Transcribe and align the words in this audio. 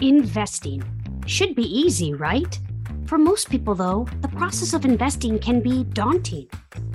Investing. 0.00 0.82
Should 1.26 1.54
be 1.54 1.62
easy, 1.62 2.14
right? 2.14 2.58
For 3.06 3.16
most 3.16 3.48
people, 3.48 3.76
though, 3.76 4.08
the 4.22 4.28
process 4.28 4.74
of 4.74 4.84
investing 4.84 5.38
can 5.38 5.60
be 5.60 5.84
daunting. 5.84 6.48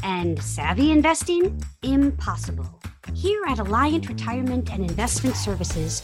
And 0.04 0.42
savvy 0.44 0.92
investing? 0.92 1.64
Impossible. 1.82 2.68
Here 3.14 3.42
at 3.48 3.60
Alliant 3.60 4.10
Retirement 4.10 4.74
and 4.74 4.84
Investment 4.84 5.38
Services, 5.38 6.04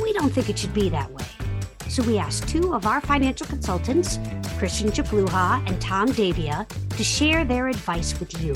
we 0.00 0.12
don't 0.12 0.30
think 0.30 0.48
it 0.48 0.56
should 0.56 0.72
be 0.72 0.88
that 0.88 1.10
way. 1.10 1.24
So 1.88 2.04
we 2.04 2.16
asked 2.16 2.48
two 2.48 2.74
of 2.74 2.86
our 2.86 3.00
financial 3.00 3.46
consultants, 3.46 4.20
Christian 4.56 4.90
Chapluha 4.90 5.68
and 5.68 5.80
Tom 5.80 6.12
Davia, 6.12 6.66
to 6.90 7.04
share 7.04 7.44
their 7.44 7.66
advice 7.66 8.18
with 8.20 8.40
you. 8.40 8.54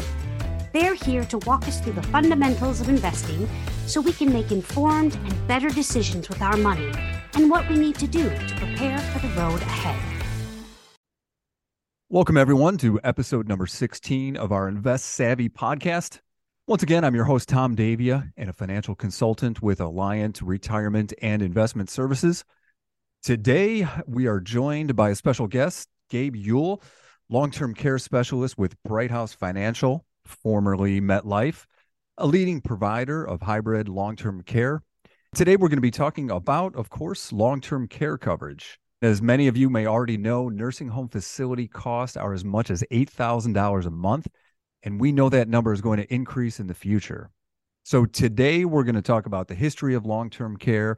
They're 0.73 0.95
here 0.95 1.25
to 1.25 1.39
walk 1.39 1.67
us 1.67 1.81
through 1.81 1.95
the 1.95 2.05
fundamentals 2.05 2.81
of 2.81 2.89
investing 2.89 3.49
so 3.87 4.01
we 4.01 4.13
can 4.13 4.33
make 4.33 4.53
informed 4.53 5.17
and 5.17 5.49
better 5.49 5.71
decisions 5.71 6.29
with 6.29 6.41
our 6.41 6.57
money 6.57 6.93
and 7.35 7.51
what 7.51 7.69
we 7.69 7.77
need 7.77 7.97
to 7.97 8.07
do 8.07 8.29
to 8.29 8.55
prepare 8.57 8.99
for 8.99 9.27
the 9.27 9.33
road 9.35 9.61
ahead. 9.63 9.99
Welcome, 12.09 12.37
everyone, 12.37 12.77
to 12.79 12.99
episode 13.05 13.47
number 13.47 13.67
16 13.67 14.37
of 14.37 14.51
our 14.53 14.69
Invest 14.69 15.05
Savvy 15.05 15.49
podcast. 15.49 16.21
Once 16.67 16.83
again, 16.83 17.05
I'm 17.05 17.15
your 17.15 17.25
host, 17.25 17.49
Tom 17.49 17.75
Davia, 17.75 18.31
and 18.37 18.51
a 18.51 18.53
financial 18.53 18.95
consultant 18.95 19.63
with 19.63 19.79
Alliant 19.79 20.41
Retirement 20.43 21.13
and 21.23 21.43
Investment 21.43 21.91
Services. 21.91 22.45
Today, 23.23 23.87
we 24.07 24.27
are 24.27 24.41
joined 24.41 24.97
by 24.97 25.11
a 25.11 25.15
special 25.15 25.47
guest, 25.47 25.89
Gabe 26.09 26.35
Youel, 26.35 26.83
long 27.29 27.51
term 27.51 27.75
care 27.75 27.99
specialist 27.99 28.59
with 28.59 28.77
Brighthouse 28.83 29.35
Financial 29.37 30.05
formerly 30.31 31.01
MetLife, 31.01 31.67
a 32.19 32.27
leading 32.27 32.61
provider 32.61 33.25
of 33.25 33.43
hybrid 33.43 33.89
long 33.89 34.17
term 34.17 34.43
care. 34.43 34.83
Today, 35.33 35.55
we're 35.55 35.69
going 35.69 35.77
to 35.77 35.81
be 35.81 35.93
talking 35.93 36.29
about, 36.29 36.75
of 36.75 36.91
course, 36.91 37.33
long 37.33 37.61
term 37.61 37.87
care 37.87 38.19
coverage. 38.19 38.81
As 39.01 39.23
many 39.23 39.47
of 39.47 39.57
you 39.57 39.71
may 39.71 39.87
already 39.87 40.17
know, 40.17 40.49
nursing 40.49 40.89
home 40.89 41.09
facility 41.09 41.69
costs 41.69 42.17
are 42.17 42.35
as 42.35 42.45
much 42.45 42.69
as 42.69 42.83
$8,000 42.91 43.87
a 43.87 43.91
month, 43.91 44.27
and 44.83 45.01
we 45.01 45.13
know 45.13 45.29
that 45.29 45.49
number 45.49 45.73
is 45.73 45.81
going 45.81 45.99
to 45.99 46.13
increase 46.13 46.59
in 46.59 46.67
the 46.67 46.75
future. 46.75 47.31
So, 47.85 48.07
today 48.07 48.65
we're 48.65 48.83
going 48.83 48.97
to 48.97 49.03
talk 49.03 49.27
about 49.27 49.47
the 49.47 49.55
history 49.55 49.95
of 49.95 50.05
long 50.05 50.31
term 50.31 50.57
care, 50.57 50.97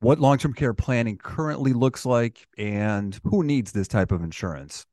what 0.00 0.20
long 0.20 0.36
term 0.36 0.52
care 0.52 0.74
planning 0.74 1.16
currently 1.16 1.72
looks 1.72 2.04
like, 2.04 2.46
and 2.58 3.18
who 3.24 3.42
needs 3.42 3.72
this 3.72 3.88
type 3.88 4.12
of 4.12 4.22
insurance. 4.22 4.84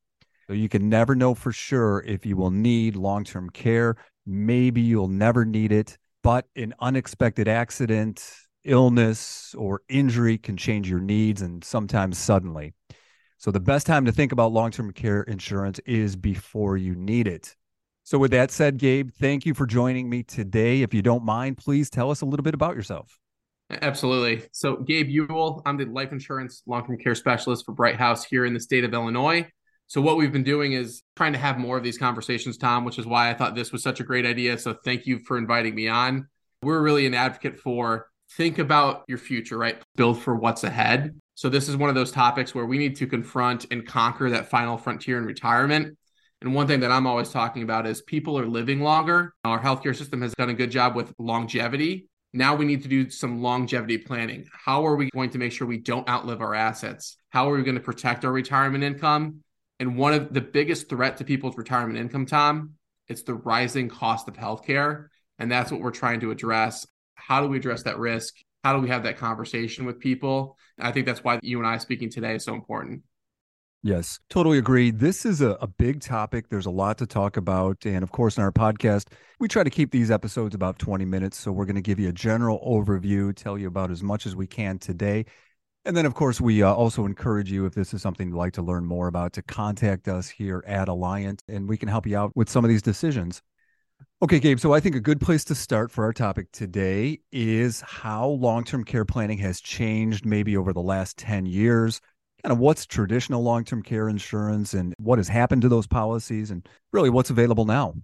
So 0.48 0.54
you 0.54 0.70
can 0.70 0.88
never 0.88 1.14
know 1.14 1.36
for 1.36 1.52
sure 1.52 2.04
if 2.08 2.26
you 2.26 2.38
will 2.38 2.52
need 2.52 2.96
long 2.96 3.26
term 3.26 3.50
care. 3.50 3.98
Maybe 4.26 4.80
you'll 4.80 5.10
never 5.10 5.44
need 5.44 5.74
it, 5.74 5.98
but 6.24 6.46
an 6.56 6.74
unexpected 6.80 7.50
accident, 7.50 8.26
illness, 8.64 9.56
or 9.58 9.82
injury 9.90 10.38
can 10.38 10.58
change 10.58 10.90
your 10.90 11.00
needs 11.00 11.42
and 11.42 11.64
sometimes 11.64 12.18
suddenly. 12.18 12.74
So 13.38 13.52
the 13.52 13.60
best 13.60 13.88
time 13.88 14.06
to 14.06 14.12
think 14.12 14.32
about 14.32 14.52
long 14.52 14.72
term 14.72 14.92
care 14.94 15.24
insurance 15.24 15.80
is 15.86 16.16
before 16.16 16.78
you 16.78 16.96
need 16.96 17.28
it. 17.28 17.56
So, 18.04 18.18
with 18.18 18.32
that 18.32 18.52
said, 18.52 18.78
Gabe, 18.78 19.10
thank 19.12 19.46
you 19.46 19.54
for 19.54 19.66
joining 19.66 20.10
me 20.10 20.24
today. 20.24 20.82
If 20.82 20.94
you 20.94 21.02
don't 21.02 21.24
mind, 21.24 21.58
please 21.58 21.90
tell 21.90 22.10
us 22.10 22.22
a 22.22 22.26
little 22.26 22.44
bit 22.44 22.56
about 22.56 22.76
yourself. 22.76 23.18
Absolutely. 23.70 24.48
So, 24.52 24.78
Gabe 24.78 25.08
Youel, 25.08 25.62
I'm 25.66 25.78
the 25.78 25.86
life 25.86 26.12
insurance 26.12 26.64
long 26.66 26.86
term 26.86 26.98
care 26.98 27.16
specialist 27.16 27.66
for 27.66 27.74
Brighthouse 27.74 28.26
here 28.26 28.46
in 28.46 28.54
the 28.54 28.60
state 28.60 28.84
of 28.84 28.94
Illinois. 28.94 29.48
So 29.92 30.00
what 30.00 30.16
we've 30.16 30.32
been 30.32 30.44
doing 30.44 30.72
is 30.72 31.04
trying 31.18 31.34
to 31.34 31.38
have 31.38 31.58
more 31.58 31.76
of 31.76 31.84
these 31.84 31.98
conversations, 31.98 32.58
Tom, 32.58 32.86
which 32.86 32.98
is 32.98 33.06
why 33.06 33.30
I 33.30 33.34
thought 33.34 33.56
this 33.56 33.74
was 33.74 33.84
such 33.84 34.00
a 34.00 34.06
great 34.06 34.26
idea. 34.26 34.58
So 34.58 34.74
thank 34.86 35.06
you 35.06 35.20
for 35.20 35.38
inviting 35.38 35.76
me 35.76 35.90
on. 35.90 36.30
We're 36.64 36.82
really 36.82 37.06
an 37.06 37.14
advocate 37.14 37.60
for 37.60 38.08
think 38.38 38.60
about 38.60 39.04
your 39.08 39.18
future, 39.18 39.58
right? 39.58 39.82
Build 39.96 40.22
for 40.22 40.36
what's 40.36 40.64
ahead. 40.64 41.20
So 41.36 41.50
this 41.50 41.68
is 41.68 41.76
one 41.76 41.90
of 41.90 41.96
those 41.96 42.12
topics 42.12 42.54
where 42.54 42.66
we 42.66 42.78
need 42.78 42.96
to 42.98 43.08
confront 43.08 43.66
and 43.72 43.86
conquer 43.86 44.30
that 44.30 44.50
final 44.50 44.78
frontier 44.78 45.18
in 45.18 45.26
retirement. 45.26 45.98
And 46.42 46.56
one 46.56 46.68
thing 46.68 46.80
that 46.80 46.92
I'm 46.92 47.06
always 47.06 47.30
talking 47.30 47.64
about 47.64 47.86
is 47.86 48.02
people 48.02 48.38
are 48.38 48.48
living 48.48 48.82
longer. 48.82 49.34
Our 49.44 49.60
healthcare 49.60 49.96
system 49.96 50.22
has 50.22 50.34
done 50.34 50.50
a 50.50 50.54
good 50.54 50.72
job 50.72 50.96
with 50.96 51.14
longevity. 51.20 52.08
Now 52.34 52.56
we 52.56 52.66
need 52.66 52.82
to 52.84 52.88
do 52.88 53.10
some 53.10 53.42
longevity 53.42 53.98
planning. 53.98 54.48
How 54.52 54.86
are 54.86 54.96
we 54.96 55.10
going 55.12 55.30
to 55.32 55.38
make 55.38 55.52
sure 55.52 55.68
we 55.68 55.78
don't 55.78 56.08
outlive 56.08 56.42
our 56.42 56.56
assets? 56.56 57.18
How 57.30 57.52
are 57.52 57.56
we 57.56 57.64
going 57.64 57.76
to 57.76 57.82
protect 57.82 58.24
our 58.24 58.32
retirement 58.32 58.84
income? 58.84 59.44
And 59.80 59.98
one 59.98 60.14
of 60.14 60.34
the 60.34 60.42
biggest 60.42 60.90
threat 60.90 61.18
to 61.18 61.26
people's 61.26 61.58
retirement 61.58 62.00
income, 62.00 62.26
Tom, 62.26 62.76
it's 63.08 63.24
the 63.24 63.34
rising 63.34 63.90
cost 63.90 64.28
of 64.28 64.36
healthcare. 64.36 65.08
And 65.38 65.52
that's 65.52 65.72
what 65.72 65.82
we're 65.82 65.92
trying 65.92 66.20
to 66.22 66.32
address. 66.32 66.86
How 67.32 67.40
do 67.40 67.48
we 67.48 67.56
address 67.56 67.84
that 67.84 67.98
risk? 67.98 68.36
How 68.62 68.76
do 68.76 68.82
we 68.82 68.90
have 68.90 69.04
that 69.04 69.16
conversation 69.16 69.86
with 69.86 70.02
people? 70.02 70.58
I 70.78 70.92
think 70.92 71.06
that's 71.06 71.24
why 71.24 71.40
you 71.42 71.60
and 71.60 71.66
I 71.66 71.78
speaking 71.78 72.10
today 72.10 72.36
is 72.36 72.44
so 72.44 72.54
important. 72.54 73.04
Yes, 73.84 74.20
totally 74.30 74.58
agree. 74.58 74.92
This 74.92 75.26
is 75.26 75.40
a, 75.40 75.52
a 75.62 75.68
big 75.68 76.02
topic. 76.02 76.50
There's 76.50 76.66
a 76.66 76.72
lot 76.72 76.98
to 76.98 77.06
talk 77.06 77.38
about. 77.38 77.86
And 77.86 78.04
of 78.04 78.12
course, 78.12 78.36
in 78.36 78.44
our 78.44 78.52
podcast, 78.52 79.14
we 79.40 79.48
try 79.48 79.64
to 79.64 79.70
keep 79.70 79.92
these 79.92 80.12
episodes 80.12 80.56
about 80.56 80.78
20 80.78 81.06
minutes. 81.06 81.38
So 81.38 81.54
we're 81.54 81.64
going 81.64 81.78
to 81.78 81.82
give 81.82 82.02
you 82.02 82.10
a 82.10 82.12
general 82.12 82.60
overview, 82.68 83.34
tell 83.34 83.58
you 83.58 83.70
about 83.70 83.92
as 83.92 84.04
much 84.04 84.26
as 84.26 84.36
we 84.36 84.46
can 84.46 84.78
today. 84.78 85.24
And 85.86 85.96
then, 85.96 86.06
of 86.06 86.16
course, 86.16 86.42
we 86.42 86.62
uh, 86.64 86.74
also 86.74 87.06
encourage 87.06 87.50
you, 87.50 87.66
if 87.66 87.74
this 87.74 87.94
is 87.94 88.02
something 88.02 88.28
you'd 88.28 88.36
like 88.36 88.54
to 88.56 88.62
learn 88.62 88.84
more 88.84 89.08
about, 89.08 89.32
to 89.34 89.42
contact 89.42 90.10
us 90.10 90.28
here 90.28 90.66
at 90.68 90.90
Alliant, 90.90 91.40
and 91.48 91.70
we 91.70 91.78
can 91.78 91.88
help 91.88 92.06
you 92.06 92.18
out 92.18 92.36
with 92.36 92.50
some 92.50 92.66
of 92.66 92.70
these 92.70 92.82
decisions. 92.82 93.42
Okay, 94.24 94.40
Gabe. 94.40 94.60
So 94.60 94.74
I 94.74 94.80
think 94.80 94.96
a 94.96 95.00
good 95.00 95.20
place 95.20 95.44
to 95.46 95.56
start 95.56 95.92
for 95.92 96.04
our 96.04 96.14
topic 96.14 96.52
today 96.52 97.20
is 97.32 97.82
how 97.82 98.28
long 98.28 98.64
term 98.64 98.84
care 98.84 99.06
planning 99.06 99.40
has 99.40 99.60
changed 99.60 100.26
maybe 100.26 100.56
over 100.56 100.74
the 100.74 100.82
last 100.82 101.18
10 101.18 101.46
years. 101.46 102.00
Kind 102.44 102.52
of 102.52 102.60
what's 102.60 102.86
traditional 102.86 103.42
long 103.42 103.64
term 103.64 103.82
care 103.82 104.10
insurance 104.10 104.74
and 104.74 104.94
what 104.98 105.18
has 105.18 105.28
happened 105.28 105.64
to 105.64 105.70
those 105.70 105.88
policies, 105.88 106.52
and 106.52 106.68
really 106.94 107.10
what's 107.10 107.30
available 107.30 107.66
now. 107.66 107.96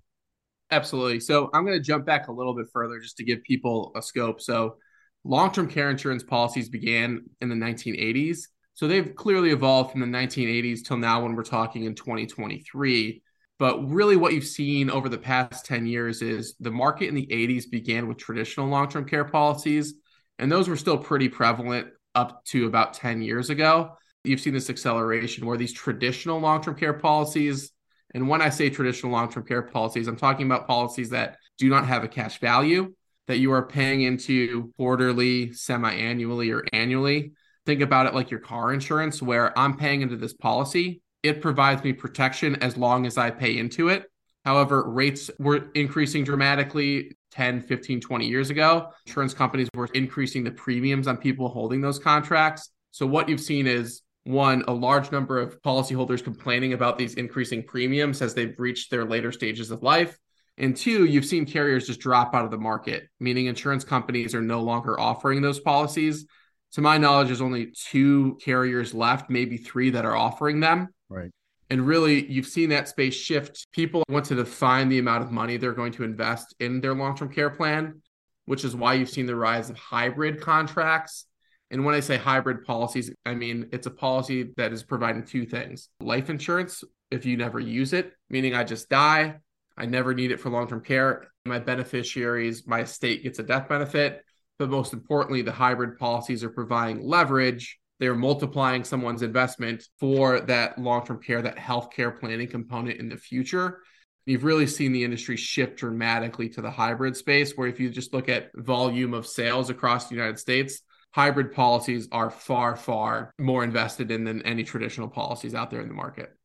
Absolutely. 0.72 1.20
So 1.20 1.50
I'm 1.54 1.66
going 1.66 1.78
to 1.78 1.84
jump 1.84 2.06
back 2.06 2.28
a 2.28 2.32
little 2.32 2.56
bit 2.56 2.66
further 2.74 3.00
just 3.00 3.18
to 3.18 3.24
give 3.24 3.44
people 3.44 3.92
a 3.96 4.02
scope. 4.02 4.42
So 4.42 4.78
long 5.24 5.52
term 5.52 5.68
care 5.68 5.90
insurance 5.90 6.24
policies 6.24 6.70
began 6.70 7.26
in 7.42 7.50
the 7.50 7.56
1980s. 7.56 8.40
So 8.74 8.88
they've 8.88 9.16
clearly 9.16 9.52
evolved 9.52 9.92
from 9.92 10.02
the 10.02 10.18
1980s 10.18 10.84
till 10.84 10.98
now 10.98 11.24
when 11.24 11.36
we're 11.36 11.44
talking 11.44 11.86
in 11.86 11.96
2023. 11.96 13.22
But 13.60 13.90
really, 13.90 14.16
what 14.16 14.34
you've 14.34 14.46
seen 14.46 14.90
over 14.90 15.10
the 15.10 15.18
past 15.18 15.66
10 15.66 15.88
years 15.88 16.22
is 16.22 16.56
the 16.60 16.72
market 16.72 17.08
in 17.08 17.16
the 17.16 17.28
80s 17.28 17.70
began 17.70 18.08
with 18.08 18.18
traditional 18.18 18.68
long 18.68 18.88
term 18.90 19.06
care 19.06 19.26
policies, 19.26 19.96
and 20.38 20.52
those 20.52 20.70
were 20.70 20.76
still 20.76 20.98
pretty 20.98 21.30
prevalent 21.30 21.88
up 22.14 22.44
to 22.46 22.68
about 22.68 22.94
10 22.94 23.22
years 23.22 23.50
ago. 23.50 23.98
You've 24.24 24.40
seen 24.40 24.54
this 24.54 24.70
acceleration 24.70 25.46
where 25.46 25.58
these 25.58 25.74
traditional 25.74 26.40
long 26.40 26.62
term 26.62 26.76
care 26.76 26.94
policies, 26.94 27.72
and 28.14 28.30
when 28.30 28.42
I 28.42 28.50
say 28.50 28.70
traditional 28.70 29.12
long 29.12 29.32
term 29.32 29.46
care 29.46 29.64
policies, 29.64 30.08
I'm 30.08 30.18
talking 30.18 30.46
about 30.46 30.68
policies 30.68 31.10
that 31.10 31.38
do 31.58 31.70
not 31.70 31.88
have 31.88 32.04
a 32.04 32.08
cash 32.08 32.40
value 32.40 32.94
that 33.28 33.40
you 33.40 33.52
are 33.52 33.66
paying 33.66 34.02
into 34.02 34.72
quarterly, 34.78 35.52
semi 35.54 35.94
annually, 35.94 36.52
or 36.52 36.64
annually. 36.74 37.34
Think 37.66 37.82
about 37.82 38.06
it 38.06 38.14
like 38.14 38.32
your 38.32 38.40
car 38.40 38.74
insurance, 38.74 39.22
where 39.22 39.58
I'm 39.58 39.78
paying 39.78 40.02
into 40.02 40.16
this 40.16 40.34
policy. 40.34 41.02
It 41.24 41.42
provides 41.42 41.84
me 41.84 41.94
protection 41.94 42.56
as 42.62 42.78
long 42.78 43.06
as 43.06 43.18
I 43.18 43.32
pay 43.32 43.58
into 43.58 43.90
it. 43.90 44.06
However, 44.46 44.90
rates 44.90 45.30
were 45.40 45.70
increasing 45.76 46.24
dramatically 46.24 47.18
10, 47.32 47.62
15, 47.62 48.00
20 48.00 48.28
years 48.28 48.50
ago. 48.50 48.92
Insurance 49.06 49.34
companies 49.34 49.68
were 49.74 49.90
increasing 49.94 50.44
the 50.44 50.52
premiums 50.52 51.08
on 51.08 51.18
people 51.18 51.50
holding 51.50 51.82
those 51.82 52.00
contracts. 52.00 52.70
So, 52.92 53.06
what 53.06 53.28
you've 53.28 53.42
seen 53.42 53.68
is 53.68 54.04
one, 54.24 54.64
a 54.68 54.74
large 54.74 55.12
number 55.12 55.40
of 55.40 55.62
policyholders 55.62 56.24
complaining 56.24 56.74
about 56.74 56.98
these 56.98 57.16
increasing 57.16 57.64
premiums 57.64 58.22
as 58.22 58.34
they've 58.34 58.56
reached 58.58 58.92
their 58.92 59.06
later 59.06 59.32
stages 59.32 59.72
of 59.72 59.84
life. 59.84 60.18
And 60.58 60.76
two, 60.76 61.06
you've 61.06 61.26
seen 61.26 61.46
carriers 61.46 61.86
just 61.86 62.00
drop 62.00 62.34
out 62.34 62.44
of 62.44 62.52
the 62.52 62.58
market, 62.58 63.08
meaning 63.20 63.46
insurance 63.46 63.84
companies 63.84 64.34
are 64.34 64.42
no 64.42 64.62
longer 64.62 65.00
offering 65.00 65.42
those 65.42 65.60
policies. 65.60 66.26
To 66.74 66.82
my 66.82 66.98
knowledge, 66.98 67.28
there's 67.28 67.42
only 67.42 67.74
two 67.74 68.38
carriers 68.42 68.94
left, 68.94 69.30
maybe 69.30 69.58
three 69.58 69.92
that 69.92 70.06
are 70.06 70.16
offering 70.16 70.60
them. 70.60 70.90
Right. 71.10 71.32
And 71.70 71.86
really, 71.86 72.26
you've 72.32 72.48
seen 72.48 72.70
that 72.70 72.88
space 72.88 73.14
shift. 73.14 73.68
People 73.74 74.04
want 74.10 74.26
to 74.26 74.36
define 74.36 74.90
the 74.90 75.00
amount 75.00 75.24
of 75.24 75.32
money 75.32 75.58
they're 75.58 75.74
going 75.74 75.92
to 75.94 76.04
invest 76.04 76.56
in 76.60 76.80
their 76.80 76.94
long 76.94 77.16
term 77.16 77.32
care 77.32 77.50
plan, 77.50 78.02
which 78.46 78.64
is 78.64 78.76
why 78.76 78.94
you've 78.94 79.10
seen 79.10 79.26
the 79.26 79.36
rise 79.36 79.70
of 79.70 79.78
hybrid 79.78 80.42
contracts. 80.42 81.26
And 81.70 81.84
when 81.84 81.94
I 81.94 82.00
say 82.00 82.16
hybrid 82.16 82.64
policies, 82.64 83.12
I 83.26 83.36
mean 83.36 83.68
it's 83.74 83.88
a 83.88 83.92
policy 83.92 84.54
that 84.56 84.72
is 84.72 84.84
providing 84.84 85.26
two 85.26 85.46
things 85.46 85.90
life 86.00 86.30
insurance 86.30 86.84
if 87.12 87.26
you 87.26 87.36
never 87.36 87.60
use 87.60 87.94
it, 87.94 88.14
meaning 88.30 88.54
I 88.54 88.64
just 88.64 88.90
die, 88.90 89.36
I 89.78 89.86
never 89.86 90.14
need 90.14 90.32
it 90.32 90.40
for 90.40 90.50
long 90.50 90.68
term 90.68 90.82
care. 90.82 91.28
My 91.46 91.60
beneficiaries, 91.60 92.66
my 92.66 92.82
estate 92.82 93.24
gets 93.24 93.40
a 93.40 93.44
death 93.44 93.70
benefit. 93.70 94.24
But 94.60 94.70
most 94.70 94.94
importantly, 94.94 95.44
the 95.44 95.52
hybrid 95.52 96.00
policies 96.00 96.44
are 96.44 96.50
providing 96.50 97.02
leverage. 97.06 97.80
They're 98.00 98.16
multiplying 98.16 98.84
someone's 98.84 99.24
investment 99.24 99.84
for 100.00 100.42
that 100.42 100.78
long 100.78 101.06
term 101.06 101.22
care, 101.22 101.42
that 101.42 101.58
healthcare 101.58 102.18
planning 102.18 102.48
component 102.48 103.00
in 103.00 103.10
the 103.10 103.18
future. 103.18 103.82
You've 104.26 104.44
really 104.44 104.68
seen 104.68 104.92
the 104.92 105.04
industry 105.04 105.38
shift 105.38 105.78
dramatically 105.78 106.50
to 106.50 106.62
the 106.62 106.70
hybrid 106.70 107.16
space, 107.16 107.54
where 107.56 107.68
if 107.68 107.80
you 107.80 107.90
just 107.90 108.14
look 108.14 108.30
at 108.30 108.52
volume 108.56 109.14
of 109.14 109.26
sales 109.26 109.70
across 109.70 110.10
the 110.10 110.16
United 110.16 110.38
States, 110.38 110.82
hybrid 111.12 111.54
policies 111.54 112.08
are 112.12 112.30
far, 112.30 112.76
far 112.76 113.32
more 113.40 113.64
invested 113.64 114.12
in 114.12 114.26
than 114.26 114.42
any 114.44 114.64
traditional 114.64 115.08
policies 115.08 115.56
out 115.56 115.72
there 115.72 115.82
in 115.82 115.88
the 115.88 115.94
market. 115.94 116.37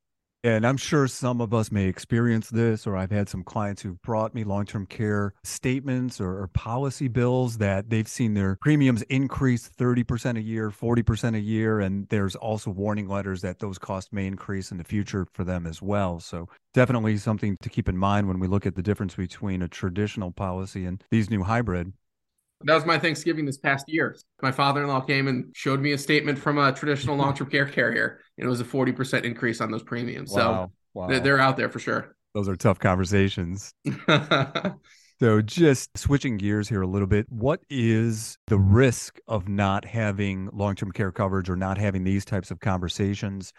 And 0.45 0.67
I'm 0.67 0.77
sure 0.77 1.07
some 1.07 1.41
of 1.41 1.55
us 1.55 1.71
may 1.71 1.87
experience 1.87 2.51
this, 2.51 2.85
or 2.85 2.97
I've 2.97 3.13
had 3.13 3.29
some 3.29 3.45
clients 3.45 3.83
who've 3.83 4.01
brought 4.03 4.35
me 4.35 4.43
long 4.43 4.65
term 4.65 4.87
care 4.87 5.35
statements 5.45 6.21
or, 6.21 6.43
or, 6.43 6.49
policy 6.49 7.07
bills 7.07 7.59
that 7.59 7.91
they've 7.91 8.09
seen 8.09 8.35
their 8.35 8.59
premiums 8.61 9.03
increase 9.03 9.69
30% 9.69 10.37
a 10.37 10.43
year, 10.43 10.71
40% 10.71 11.37
a 11.37 11.41
year. 11.41 11.79
And 11.81 12.09
there's 12.09 12.35
also 12.35 12.71
warning 12.71 13.09
letters 13.09 13.41
that 13.43 13.61
those 13.61 13.79
costs 13.79 14.13
may 14.13 14.27
increase 14.27 14.73
in 14.73 14.79
the 14.79 14.85
future 14.85 15.27
for 15.33 15.45
them 15.45 15.65
as 15.65 15.81
well. 15.81 16.19
So, 16.19 16.49
definitely 16.75 17.19
something 17.19 17.57
to 17.63 17.69
keep 17.69 17.89
in 17.89 17.97
mind 17.97 18.27
when 18.27 18.41
we 18.41 18.49
look 18.49 18.67
at 18.67 18.75
the 18.75 18.83
difference 18.83 19.15
between 19.15 19.63
a 19.63 19.69
traditional 19.69 20.33
policy 20.33 20.85
and 20.87 21.03
these 21.11 21.31
new 21.31 21.45
hybrid. 21.45 21.93
That 22.65 22.75
was 22.75 22.87
my 22.87 22.99
Thanksgiving 22.99 23.45
this 23.45 23.59
past 23.59 23.87
year. 23.89 24.17
My 24.41 24.53
father 24.53 24.83
in 24.83 24.89
law 24.89 25.01
came 25.01 25.29
and 25.29 25.51
showed 25.55 25.81
me 25.81 25.93
a 25.93 25.99
statement 25.99 26.39
from 26.39 26.59
a 26.59 26.73
traditional 26.73 27.17
long 27.23 27.35
term 27.35 27.51
care 27.51 27.67
carrier, 27.67 28.21
and 28.39 28.47
it 28.47 28.51
was 28.51 28.61
a 28.61 28.65
40% 28.65 29.25
increase 29.25 29.61
on 29.61 29.71
those 29.71 29.83
premiums. 29.83 30.33
Wow. 30.33 30.71
So 30.95 31.01
wow. 31.01 31.21
they're 31.21 31.41
out 31.41 31.57
there 31.57 31.69
for 31.69 31.79
sure. 31.79 32.17
Those 32.35 32.49
are 32.49 32.57
tough 32.57 32.79
conversations. 32.79 33.75
so, 35.21 35.43
just 35.43 35.97
switching 35.99 36.39
gears 36.39 36.69
here 36.69 36.81
a 36.81 36.87
little 36.87 37.07
bit, 37.07 37.27
what 37.29 37.61
is 37.69 38.39
the 38.47 38.59
risk 38.59 39.19
of 39.29 39.49
not 39.49 39.85
having 39.85 40.49
long 40.53 40.75
term 40.75 40.93
care 40.93 41.13
coverage 41.13 41.51
or 41.51 41.57
not 41.57 41.77
having 41.77 42.05
these 42.05 42.25
types 42.25 42.51
of 42.51 42.61
conversations? 42.61 43.53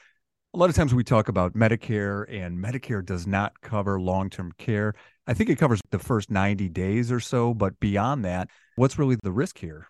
A 0.55 0.57
lot 0.57 0.69
of 0.69 0.75
times 0.75 0.93
we 0.93 1.03
talk 1.03 1.29
about 1.29 1.53
Medicare, 1.53 2.25
and 2.29 2.57
Medicare 2.57 3.05
does 3.05 3.27
not 3.27 3.59
cover 3.61 3.99
long 3.99 4.29
term 4.29 4.51
care. 4.57 4.95
I 5.27 5.33
think 5.33 5.49
it 5.49 5.57
covers 5.57 5.79
the 5.91 5.99
first 5.99 6.31
90 6.31 6.69
days 6.69 7.11
or 7.11 7.19
so, 7.19 7.53
but 7.53 7.79
beyond 7.79 8.25
that, 8.25 8.49
what's 8.75 8.99
really 8.99 9.17
the 9.23 9.31
risk 9.31 9.57
here? 9.57 9.87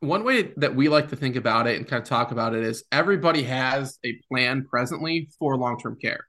One 0.00 0.24
way 0.24 0.52
that 0.56 0.74
we 0.74 0.88
like 0.88 1.08
to 1.08 1.16
think 1.16 1.36
about 1.36 1.66
it 1.66 1.76
and 1.76 1.88
kind 1.88 2.02
of 2.02 2.08
talk 2.08 2.30
about 2.30 2.54
it 2.54 2.62
is 2.62 2.84
everybody 2.92 3.42
has 3.44 3.98
a 4.04 4.18
plan 4.30 4.66
presently 4.68 5.30
for 5.38 5.56
long 5.56 5.78
term 5.78 5.96
care. 6.00 6.26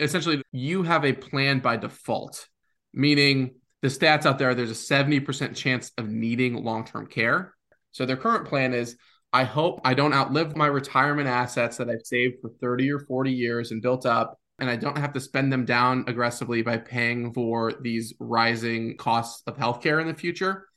Essentially, 0.00 0.42
you 0.52 0.84
have 0.84 1.04
a 1.04 1.12
plan 1.12 1.58
by 1.58 1.76
default, 1.76 2.46
meaning 2.92 3.56
the 3.82 3.88
stats 3.88 4.26
out 4.26 4.38
there, 4.38 4.54
there's 4.54 4.70
a 4.70 4.74
70% 4.74 5.54
chance 5.54 5.92
of 5.98 6.08
needing 6.08 6.64
long 6.64 6.84
term 6.84 7.06
care. 7.06 7.54
So 7.92 8.06
their 8.06 8.16
current 8.16 8.46
plan 8.46 8.74
is 8.74 8.96
I 9.32 9.44
hope 9.44 9.80
I 9.84 9.94
don't 9.94 10.14
outlive 10.14 10.56
my 10.56 10.66
retirement 10.66 11.28
assets 11.28 11.76
that 11.76 11.90
I've 11.90 12.04
saved 12.04 12.36
for 12.40 12.50
30 12.60 12.90
or 12.90 13.00
40 13.00 13.32
years 13.32 13.72
and 13.72 13.82
built 13.82 14.06
up, 14.06 14.38
and 14.58 14.70
I 14.70 14.76
don't 14.76 14.96
have 14.96 15.12
to 15.12 15.20
spend 15.20 15.52
them 15.52 15.64
down 15.64 16.04
aggressively 16.06 16.62
by 16.62 16.78
paying 16.78 17.32
for 17.32 17.72
these 17.82 18.14
rising 18.18 18.96
costs 18.96 19.42
of 19.46 19.56
healthcare 19.56 20.00
in 20.00 20.06
the 20.06 20.14
future. 20.14 20.67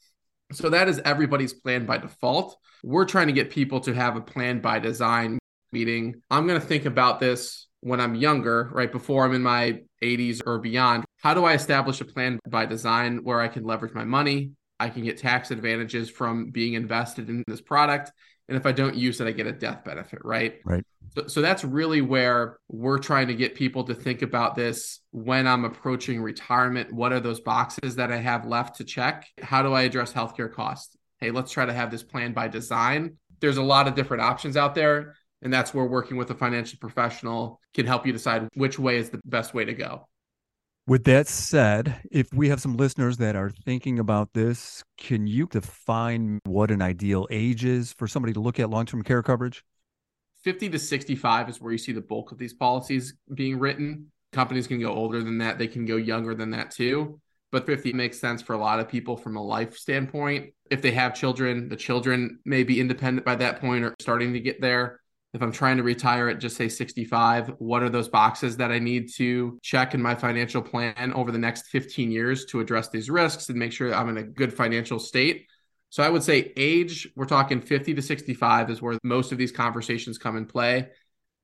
So 0.52 0.70
that 0.70 0.90
is 0.90 1.00
everybody's 1.06 1.54
plan 1.54 1.86
by 1.86 1.98
default. 1.98 2.58
We're 2.84 3.06
trying 3.06 3.28
to 3.28 3.34
get 3.34 3.50
people 3.50 3.80
to 3.82 3.94
have 3.94 4.16
a 4.16 4.22
plan 4.22 4.60
by 4.60 4.80
design, 4.80 5.40
meeting. 5.72 6.22
I'm 6.30 6.48
going 6.48 6.60
to 6.60 6.66
think 6.66 6.86
about 6.86 7.20
this 7.20 7.68
when 7.82 8.00
I'm 8.00 8.16
younger, 8.16 8.70
right 8.74 8.92
before 8.92 9.26
I'm 9.26 9.34
in 9.34 9.42
my 9.42 9.80
80s 10.04 10.42
or 10.46 10.60
beyond. 10.60 11.06
How 11.18 11.34
do 11.34 11.46
I 11.46 11.54
establish 11.54 12.02
a 12.02 12.06
plan 12.06 12.40
by 12.48 12.66
design 12.66 13.24
where 13.24 13.42
I 13.42 13.48
can 13.48 13.64
leverage 13.64 13.94
my 13.94 14.04
money? 14.04 14.52
I 14.80 14.90
can 14.90 15.04
get 15.04 15.18
tax 15.18 15.52
advantages 15.52 16.10
from 16.10 16.50
being 16.50 16.74
invested 16.74 17.30
in 17.30 17.44
this 17.48 17.62
product 17.62 18.12
and 18.52 18.58
if 18.58 18.66
I 18.66 18.74
don't 18.74 18.96
use 18.96 19.22
it, 19.22 19.28
I 19.28 19.32
get 19.32 19.48
a 19.48 19.54
death 19.54 19.86
benefit, 19.86 20.20
right? 20.26 20.56
Right. 20.66 20.84
So, 21.16 21.28
so 21.28 21.42
that's 21.42 21.64
really 21.64 22.02
where 22.02 22.58
we're 22.68 22.98
trying 22.98 23.28
to 23.28 23.34
get 23.34 23.56
people 23.56 23.86
to 23.86 23.96
think 23.96 24.24
about 24.24 24.56
this 24.56 25.00
when 25.12 25.48
I'm 25.48 25.64
approaching 25.64 26.22
retirement. 26.22 26.92
What 26.92 27.14
are 27.14 27.22
those 27.22 27.40
boxes 27.40 27.96
that 27.96 28.12
I 28.12 28.18
have 28.18 28.46
left 28.46 28.76
to 28.76 28.84
check? 28.84 29.26
How 29.42 29.64
do 29.64 29.72
I 29.72 29.84
address 29.84 30.12
healthcare 30.12 30.52
costs? 30.52 30.98
Hey, 31.20 31.32
let's 31.32 31.50
try 31.50 31.66
to 31.66 31.72
have 31.72 31.92
this 31.92 32.04
plan 32.04 32.34
by 32.34 32.50
design. 32.50 33.16
There's 33.40 33.56
a 33.56 33.64
lot 33.64 33.88
of 33.88 33.96
different 33.96 34.22
options 34.22 34.58
out 34.58 34.76
there. 34.76 35.16
And 35.42 35.54
that's 35.54 35.74
where 35.74 35.86
working 35.86 36.18
with 36.18 36.30
a 36.30 36.36
financial 36.36 36.78
professional 36.78 37.62
can 37.74 37.88
help 37.88 38.06
you 38.06 38.12
decide 38.12 38.50
which 38.56 38.78
way 38.78 38.98
is 38.98 39.12
the 39.12 39.22
best 39.24 39.54
way 39.54 39.64
to 39.64 39.74
go. 39.74 40.10
With 40.88 41.04
that 41.04 41.28
said, 41.28 42.02
if 42.12 42.34
we 42.34 42.50
have 42.50 42.60
some 42.60 42.76
listeners 42.76 43.18
that 43.18 43.36
are 43.36 43.52
thinking 43.52 44.00
about 44.00 44.34
this, 44.34 44.84
can 44.98 45.28
you 45.28 45.46
define 45.46 46.40
what 46.46 46.72
an 46.72 46.82
ideal 46.82 47.28
age 47.30 47.64
is 47.64 47.94
for 47.94 48.08
somebody 48.08 48.34
to 48.34 48.40
look 48.40 48.60
at 48.60 48.70
long 48.70 48.88
term 48.88 49.04
care 49.04 49.22
coverage? 49.22 49.64
50 50.44 50.70
to 50.70 50.80
65 50.80 51.50
is 51.50 51.62
where 51.62 51.72
you 51.72 51.78
see 51.78 51.92
the 51.92 52.02
bulk 52.02 52.32
of 52.32 52.40
these 52.40 52.54
policies 52.54 53.14
being 53.36 53.60
written. 53.60 54.12
Companies 54.32 54.66
can 54.66 54.80
go 54.80 54.92
older 54.92 55.24
than 55.24 55.38
that, 55.38 55.60
they 55.60 55.68
can 55.68 55.86
go 55.86 55.98
younger 55.98 56.34
than 56.34 56.50
that 56.52 56.72
too. 56.72 57.20
But 57.52 57.68
50 57.68 57.94
makes 57.94 58.18
sense 58.18 58.42
for 58.42 58.54
a 58.54 58.58
lot 58.58 58.80
of 58.80 58.88
people 58.88 59.18
from 59.18 59.36
a 59.36 59.44
life 59.44 59.78
standpoint. 59.78 60.54
If 60.72 60.82
they 60.82 60.92
have 60.92 61.14
children, 61.14 61.70
the 61.70 61.76
children 61.76 62.40
may 62.44 62.64
be 62.64 62.80
independent 62.80 63.26
by 63.26 63.36
that 63.36 63.60
point 63.60 63.84
or 63.84 63.94
starting 64.00 64.34
to 64.34 64.40
get 64.40 64.62
there 64.62 65.01
if 65.34 65.42
I'm 65.42 65.52
trying 65.52 65.78
to 65.78 65.84
retire 65.84 66.28
at 66.28 66.40
just 66.40 66.58
say 66.58 66.68
65, 66.68 67.54
what 67.60 67.84
are 67.84 67.90
those 67.90 68.10
boxes 68.10 68.58
that 68.58 68.72
I 68.72 68.80
need 68.80 69.14
to 69.14 69.58
check 69.62 69.94
in 69.94 70.02
my 70.02 70.14
financial 70.14 70.62
plan 70.62 71.14
over 71.14 71.32
the 71.32 71.38
next 71.38 71.68
15 71.68 72.12
years 72.12 72.46
to 72.46 72.60
address 72.60 72.90
these 72.90 73.10
risks 73.10 73.48
and 73.48 73.58
make 73.58 73.72
sure 73.72 73.94
I'm 73.94 74.10
in 74.10 74.18
a 74.18 74.24
good 74.24 74.54
financial 74.54 75.00
state? 75.00 75.48
So 75.90 76.04
I 76.04 76.10
would 76.10 76.24
say 76.24 76.52
age, 76.58 77.08
we're 77.16 77.26
talking 77.26 77.62
50 77.62 77.94
to 77.94 78.02
65 78.02 78.70
is 78.70 78.82
where 78.82 78.98
most 79.04 79.32
of 79.32 79.38
these 79.38 79.52
conversations 79.54 80.18
come 80.18 80.36
in 80.36 80.46
play. 80.46 80.90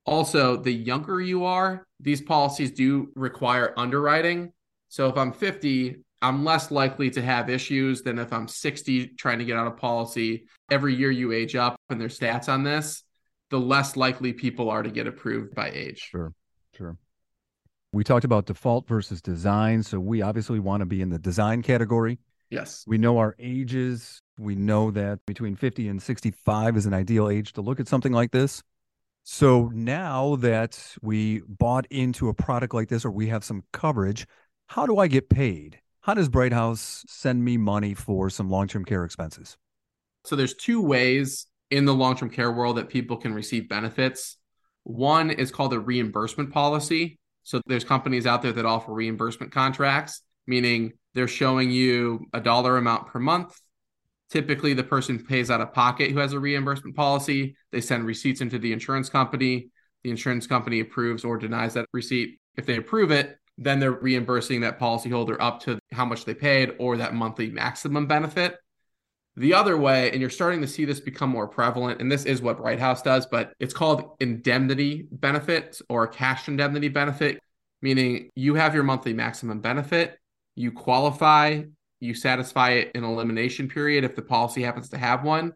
Also, 0.04 0.56
the 0.56 0.72
younger 0.72 1.20
you 1.20 1.44
are, 1.44 1.86
these 2.00 2.20
policies 2.20 2.70
do 2.70 3.10
require 3.14 3.72
underwriting. 3.76 4.52
So 4.90 5.08
if 5.08 5.16
I'm 5.16 5.32
50, 5.32 6.02
I'm 6.20 6.44
less 6.44 6.70
likely 6.70 7.10
to 7.10 7.22
have 7.22 7.48
issues 7.48 8.02
than 8.02 8.18
if 8.18 8.32
I'm 8.32 8.48
60 8.48 9.08
trying 9.18 9.38
to 9.38 9.44
get 9.44 9.56
out 9.56 9.66
of 9.66 9.76
policy. 9.76 10.46
Every 10.70 10.94
year 10.94 11.10
you 11.10 11.32
age 11.32 11.56
up, 11.56 11.76
and 11.88 12.00
there's 12.00 12.18
stats 12.18 12.48
on 12.50 12.64
this 12.64 13.04
the 13.50 13.58
less 13.58 13.96
likely 13.96 14.32
people 14.32 14.70
are 14.70 14.82
to 14.82 14.90
get 14.90 15.06
approved 15.06 15.54
by 15.54 15.70
age. 15.70 16.00
Sure, 16.10 16.32
sure. 16.76 16.96
We 17.92 18.04
talked 18.04 18.24
about 18.24 18.46
default 18.46 18.86
versus 18.86 19.22
design. 19.22 19.82
So 19.82 19.98
we 19.98 20.20
obviously 20.20 20.58
want 20.58 20.82
to 20.82 20.86
be 20.86 21.00
in 21.00 21.08
the 21.08 21.18
design 21.18 21.62
category. 21.62 22.18
Yes. 22.50 22.84
We 22.86 22.98
know 22.98 23.18
our 23.18 23.34
ages. 23.38 24.22
We 24.38 24.54
know 24.54 24.90
that 24.90 25.24
between 25.26 25.56
50 25.56 25.88
and 25.88 26.02
65 26.02 26.76
is 26.76 26.86
an 26.86 26.94
ideal 26.94 27.28
age 27.28 27.54
to 27.54 27.62
look 27.62 27.80
at 27.80 27.88
something 27.88 28.12
like 28.12 28.30
this. 28.30 28.62
So 29.24 29.70
now 29.74 30.36
that 30.36 30.82
we 31.02 31.42
bought 31.46 31.86
into 31.90 32.28
a 32.28 32.34
product 32.34 32.72
like 32.72 32.88
this 32.88 33.04
or 33.04 33.10
we 33.10 33.26
have 33.28 33.44
some 33.44 33.64
coverage, 33.72 34.26
how 34.68 34.86
do 34.86 34.98
I 34.98 35.06
get 35.06 35.28
paid? 35.28 35.80
How 36.00 36.14
does 36.14 36.30
Brighthouse 36.30 37.04
send 37.08 37.44
me 37.44 37.58
money 37.58 37.92
for 37.92 38.30
some 38.30 38.48
long 38.48 38.68
term 38.68 38.84
care 38.84 39.04
expenses? 39.04 39.58
So 40.24 40.36
there's 40.36 40.54
two 40.54 40.80
ways 40.80 41.46
in 41.70 41.84
the 41.84 41.94
long 41.94 42.16
term 42.16 42.30
care 42.30 42.50
world 42.50 42.76
that 42.76 42.88
people 42.88 43.16
can 43.16 43.34
receive 43.34 43.68
benefits. 43.68 44.36
One 44.84 45.30
is 45.30 45.50
called 45.50 45.72
a 45.72 45.80
reimbursement 45.80 46.52
policy. 46.52 47.18
So 47.42 47.60
there's 47.66 47.84
companies 47.84 48.26
out 48.26 48.42
there 48.42 48.52
that 48.52 48.66
offer 48.66 48.92
reimbursement 48.92 49.52
contracts, 49.52 50.22
meaning 50.46 50.92
they're 51.14 51.28
showing 51.28 51.70
you 51.70 52.26
a 52.32 52.40
dollar 52.40 52.76
amount 52.76 53.06
per 53.08 53.18
month. 53.18 53.58
Typically, 54.30 54.74
the 54.74 54.84
person 54.84 55.24
pays 55.24 55.50
out 55.50 55.60
of 55.60 55.72
pocket 55.72 56.10
who 56.10 56.18
has 56.18 56.34
a 56.34 56.38
reimbursement 56.38 56.94
policy. 56.94 57.56
They 57.72 57.80
send 57.80 58.04
receipts 58.04 58.42
into 58.42 58.58
the 58.58 58.72
insurance 58.72 59.08
company. 59.08 59.70
The 60.04 60.10
insurance 60.10 60.46
company 60.46 60.80
approves 60.80 61.24
or 61.24 61.38
denies 61.38 61.74
that 61.74 61.86
receipt. 61.92 62.38
If 62.56 62.66
they 62.66 62.76
approve 62.76 63.10
it, 63.10 63.38
then 63.56 63.80
they're 63.80 63.92
reimbursing 63.92 64.60
that 64.60 64.78
policyholder 64.78 65.36
up 65.40 65.60
to 65.62 65.78
how 65.92 66.04
much 66.04 66.24
they 66.24 66.34
paid 66.34 66.72
or 66.78 66.98
that 66.98 67.14
monthly 67.14 67.50
maximum 67.50 68.06
benefit. 68.06 68.58
The 69.38 69.54
other 69.54 69.78
way, 69.78 70.10
and 70.10 70.20
you're 70.20 70.30
starting 70.30 70.62
to 70.62 70.66
see 70.66 70.84
this 70.84 70.98
become 70.98 71.30
more 71.30 71.46
prevalent, 71.46 72.00
and 72.00 72.10
this 72.10 72.24
is 72.24 72.42
what 72.42 72.58
Brighthouse 72.58 73.04
does, 73.04 73.24
but 73.24 73.52
it's 73.60 73.72
called 73.72 74.16
indemnity 74.18 75.06
benefit 75.12 75.80
or 75.88 76.08
cash 76.08 76.48
indemnity 76.48 76.88
benefit, 76.88 77.38
meaning 77.80 78.30
you 78.34 78.56
have 78.56 78.74
your 78.74 78.82
monthly 78.82 79.12
maximum 79.12 79.60
benefit, 79.60 80.18
you 80.56 80.72
qualify, 80.72 81.62
you 82.00 82.14
satisfy 82.14 82.70
it 82.70 82.90
in 82.96 83.04
elimination 83.04 83.68
period 83.68 84.02
if 84.02 84.16
the 84.16 84.22
policy 84.22 84.60
happens 84.60 84.88
to 84.88 84.98
have 84.98 85.22
one. 85.22 85.52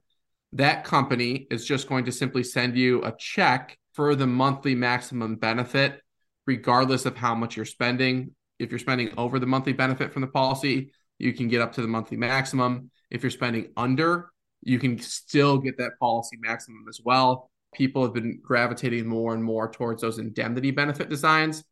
That 0.52 0.84
company 0.84 1.48
is 1.50 1.64
just 1.64 1.88
going 1.88 2.04
to 2.04 2.12
simply 2.12 2.44
send 2.44 2.76
you 2.76 3.02
a 3.02 3.12
check 3.18 3.76
for 3.94 4.14
the 4.14 4.28
monthly 4.28 4.76
maximum 4.76 5.34
benefit, 5.34 6.00
regardless 6.46 7.04
of 7.04 7.16
how 7.16 7.34
much 7.34 7.56
you're 7.56 7.64
spending. 7.64 8.30
If 8.60 8.70
you're 8.70 8.78
spending 8.78 9.10
over 9.16 9.40
the 9.40 9.46
monthly 9.46 9.72
benefit 9.72 10.12
from 10.12 10.22
the 10.22 10.28
policy, 10.28 10.92
you 11.18 11.32
can 11.32 11.48
get 11.48 11.60
up 11.60 11.72
to 11.72 11.82
the 11.82 11.88
monthly 11.88 12.16
maximum. 12.16 12.92
If 13.12 13.22
you're 13.22 13.30
spending 13.30 13.68
under, 13.76 14.30
you 14.62 14.78
can 14.78 14.98
still 14.98 15.58
get 15.58 15.76
that 15.78 15.98
policy 16.00 16.38
maximum 16.40 16.86
as 16.88 16.98
well. 17.04 17.50
People 17.74 18.02
have 18.02 18.14
been 18.14 18.40
gravitating 18.42 19.06
more 19.06 19.34
and 19.34 19.44
more 19.44 19.70
towards 19.70 20.00
those 20.00 20.18
indemnity 20.18 20.70
benefit 20.70 21.10
designs 21.10 21.62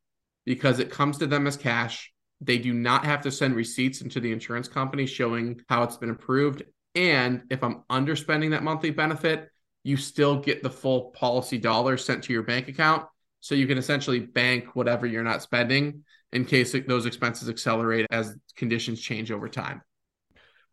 because 0.44 0.78
it 0.78 0.90
comes 0.90 1.16
to 1.18 1.26
them 1.26 1.47
as 1.47 1.56
cash. 1.56 2.12
They 2.42 2.59
do 2.59 2.75
not 2.75 3.06
have 3.06 3.23
to 3.23 3.30
send 3.30 3.56
receipts 3.56 4.02
into 4.02 4.20
the 4.20 4.32
insurance 4.32 4.68
company 4.68 5.06
showing 5.06 5.61
how 5.68 5.82
it's 5.82 5.97
been 5.97 6.11
approved. 6.11 6.62
And 6.94 7.42
if 7.50 7.64
I'm 7.64 7.85
underspending 7.90 8.50
that 8.50 8.62
monthly 8.62 8.90
benefit, 8.90 9.49
you 9.82 9.97
still 9.97 10.40
get 10.40 10.62
the 10.62 10.70
full 10.70 11.11
policy 11.12 11.56
dollars 11.56 12.04
sent 12.04 12.25
to 12.25 12.35
your 12.35 12.42
bank 12.42 12.68
account. 12.68 13.06
So 13.40 13.54
you 13.54 13.66
can 13.66 13.78
essentially 13.78 14.20
bank 14.20 14.76
whatever 14.76 15.06
you're 15.06 15.25
not 15.25 15.42
spending 15.42 16.04
in 16.32 16.44
case 16.44 16.76
those 16.87 17.06
expenses 17.06 17.49
accelerate 17.49 18.06
as 18.11 18.37
conditions 18.56 19.00
change 19.00 19.32
over 19.32 19.49
time. 19.49 19.80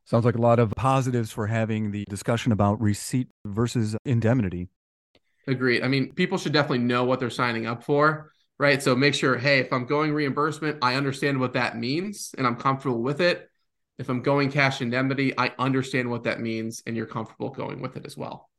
Sounds 0.07 0.23
like 0.23 0.35
a 0.35 0.41
lot 0.41 0.57
of 0.57 0.71
positives 0.71 1.33
for 1.33 1.47
having 1.47 1.91
the 1.91 2.05
discussion 2.09 2.53
about 2.53 2.79
receipt 2.79 3.27
versus 3.45 3.93
indemnity. 4.05 4.69
Agreed. 5.47 5.83
I 5.83 5.89
mean, 5.89 6.13
people 6.13 6.37
should 6.37 6.53
definitely 6.53 6.85
know 6.85 7.03
what 7.03 7.19
they're 7.19 7.29
signing 7.29 7.65
up 7.65 7.83
for, 7.83 8.31
right? 8.57 8.81
So 8.81 8.95
make 8.95 9.13
sure, 9.13 9.37
hey, 9.37 9.59
if 9.59 9.73
I'm 9.73 9.85
going 9.85 10.13
reimbursement, 10.13 10.77
I 10.81 10.95
understand 10.95 11.41
what 11.41 11.51
that 11.53 11.77
means 11.77 12.33
and 12.37 12.47
I'm 12.47 12.55
comfortable 12.55 13.01
with 13.01 13.19
it. 13.19 13.49
If 13.97 14.07
I'm 14.07 14.21
going 14.21 14.49
cash 14.49 14.79
indemnity, 14.79 15.37
I 15.37 15.51
understand 15.59 16.09
what 16.09 16.23
that 16.23 16.39
means 16.39 16.81
and 16.87 16.95
you're 16.95 17.05
comfortable 17.05 17.49
going 17.49 17.81
with 17.81 17.97
it 17.97 18.05
as 18.05 18.15
well. 18.15 18.49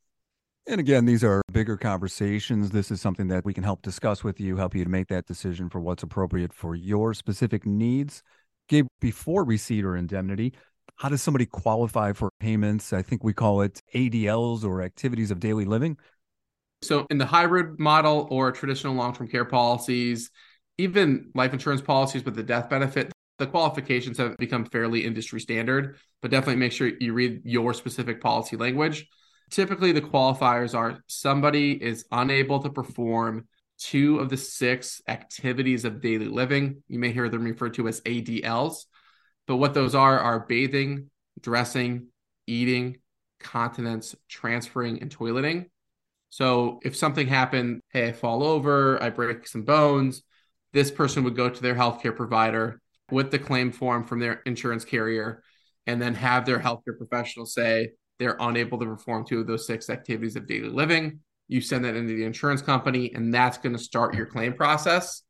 And 0.67 0.81
again, 0.81 1.07
these 1.07 1.25
are 1.25 1.41
bigger 1.51 1.79
conversations. 1.79 2.73
This 2.73 2.91
is 2.91 3.01
something 3.01 3.29
that 3.29 3.47
we 3.47 3.55
can 3.55 3.65
help 3.65 3.81
discuss 3.81 4.23
with 4.23 4.39
you, 4.39 4.59
help 4.59 4.75
you 4.75 4.85
to 4.85 4.91
make 4.91 5.09
that 5.09 5.25
decision 5.25 5.71
for 5.71 5.81
what's 5.81 6.03
appropriate 6.03 6.53
for 6.53 6.75
your 6.75 7.15
specific 7.15 7.65
needs. 7.65 8.23
Gabe, 8.69 8.87
before 9.01 9.45
receipt 9.45 9.83
or 9.83 9.97
indemnity, 9.97 10.53
how 10.99 11.09
does 11.09 11.23
somebody 11.23 11.47
qualify 11.47 12.13
for 12.13 12.31
payments? 12.41 12.93
I 12.93 13.03
think 13.03 13.23
we 13.23 13.33
call 13.33 13.63
it 13.63 13.81
ADLs 13.95 14.65
or 14.65 14.83
activities 14.83 15.31
of 15.31 15.39
daily 15.41 15.65
living. 15.65 15.97
So, 16.83 17.07
in 17.11 17.19
the 17.19 17.27
hybrid 17.27 17.79
model 17.79 18.29
or 18.31 18.53
traditional 18.53 18.95
long 18.95 19.15
term 19.15 19.29
care 19.29 19.45
policies, 19.45 20.31
even 20.77 21.31
life 21.35 21.53
insurance 21.53 21.83
policies 21.83 22.25
with 22.25 22.35
the 22.35 22.43
death 22.43 22.69
benefit, 22.69 23.13
the 23.39 23.47
qualifications 23.47 24.19
have 24.19 24.37
become 24.39 24.65
fairly 24.65 25.05
industry 25.05 25.41
standard, 25.41 25.97
but 26.21 26.31
definitely 26.31 26.57
make 26.57 26.73
sure 26.73 26.91
you 27.01 27.13
read 27.13 27.43
your 27.45 27.75
specific 27.75 28.21
policy 28.21 28.57
language. 28.57 29.07
Typically, 29.51 29.93
the 29.93 30.01
qualifiers 30.01 30.77
are 30.77 30.99
somebody 31.07 31.73
is 31.73 32.05
unable 32.11 32.61
to 32.61 32.71
perform 32.71 33.47
two 33.79 34.19
of 34.19 34.29
the 34.29 34.37
six 34.37 35.01
activities 35.07 35.85
of 35.85 36.01
daily 36.01 36.27
living. 36.27 36.83
You 36.89 36.99
may 36.99 37.13
hear 37.13 37.29
them 37.29 37.45
referred 37.45 37.75
to 37.75 37.87
as 37.87 38.01
ADLs. 38.01 38.87
But 39.49 39.57
what 39.57 39.75
those 39.75 39.97
are 39.97 40.19
are 40.21 40.41
bathing, 40.41 41.11
dressing, 41.41 42.09
eating, 42.47 42.99
continence, 43.41 44.15
transferring, 44.29 45.01
and 45.03 45.11
toileting. 45.11 45.71
So 46.31 46.81
if 46.85 46.95
something 46.95 47.27
happened, 47.27 47.81
hey, 47.91 48.09
I 48.09 48.13
fall 48.13 48.45
over, 48.45 49.03
I 49.03 49.11
break 49.11 49.49
some 49.49 49.63
bones, 49.63 50.23
this 50.73 50.91
person 50.91 51.25
would 51.25 51.35
go 51.35 51.49
to 51.49 51.63
their 51.63 51.75
healthcare 51.75 52.15
provider 52.15 52.81
with 53.11 53.31
the 53.31 53.39
claim 53.39 53.73
form 53.73 54.05
from 54.05 54.21
their 54.21 54.43
insurance 54.45 54.85
carrier 54.85 55.43
and 55.87 56.01
then 56.01 56.15
have 56.15 56.45
their 56.45 56.59
healthcare 56.59 56.99
professional 56.99 57.47
say 57.47 57.93
they're 58.19 58.37
unable 58.41 58.79
to 58.79 58.85
perform 58.85 59.25
two 59.25 59.41
of 59.41 59.47
those 59.47 59.67
six 59.67 59.89
activities 59.89 60.37
of 60.37 60.47
daily 60.47 60.69
living. 60.69 61.21
You 61.47 61.63
send 61.63 61.87
that 61.87 61.97
into 61.97 62.15
the 62.15 62.25
insurance 62.25 62.61
company, 62.61 63.15
and 63.15 63.33
that's 63.33 63.57
going 63.57 63.75
to 63.75 63.83
start 63.83 64.15
your 64.15 64.27
claim 64.27 64.53
process. 64.53 65.23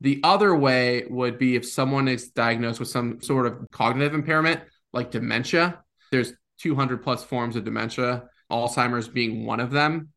The 0.00 0.20
other 0.22 0.54
way 0.54 1.04
would 1.08 1.38
be 1.38 1.56
if 1.56 1.66
someone 1.66 2.08
is 2.08 2.28
diagnosed 2.28 2.78
with 2.78 2.88
some 2.88 3.20
sort 3.20 3.46
of 3.46 3.66
cognitive 3.72 4.14
impairment, 4.14 4.60
like 4.92 5.10
dementia. 5.10 5.80
There's 6.12 6.32
200 6.60 7.02
plus 7.02 7.24
forms 7.24 7.56
of 7.56 7.64
dementia, 7.64 8.24
Alzheimer's 8.50 9.08
being 9.08 9.44
one 9.44 9.60
of 9.60 9.70
them. 9.70 10.10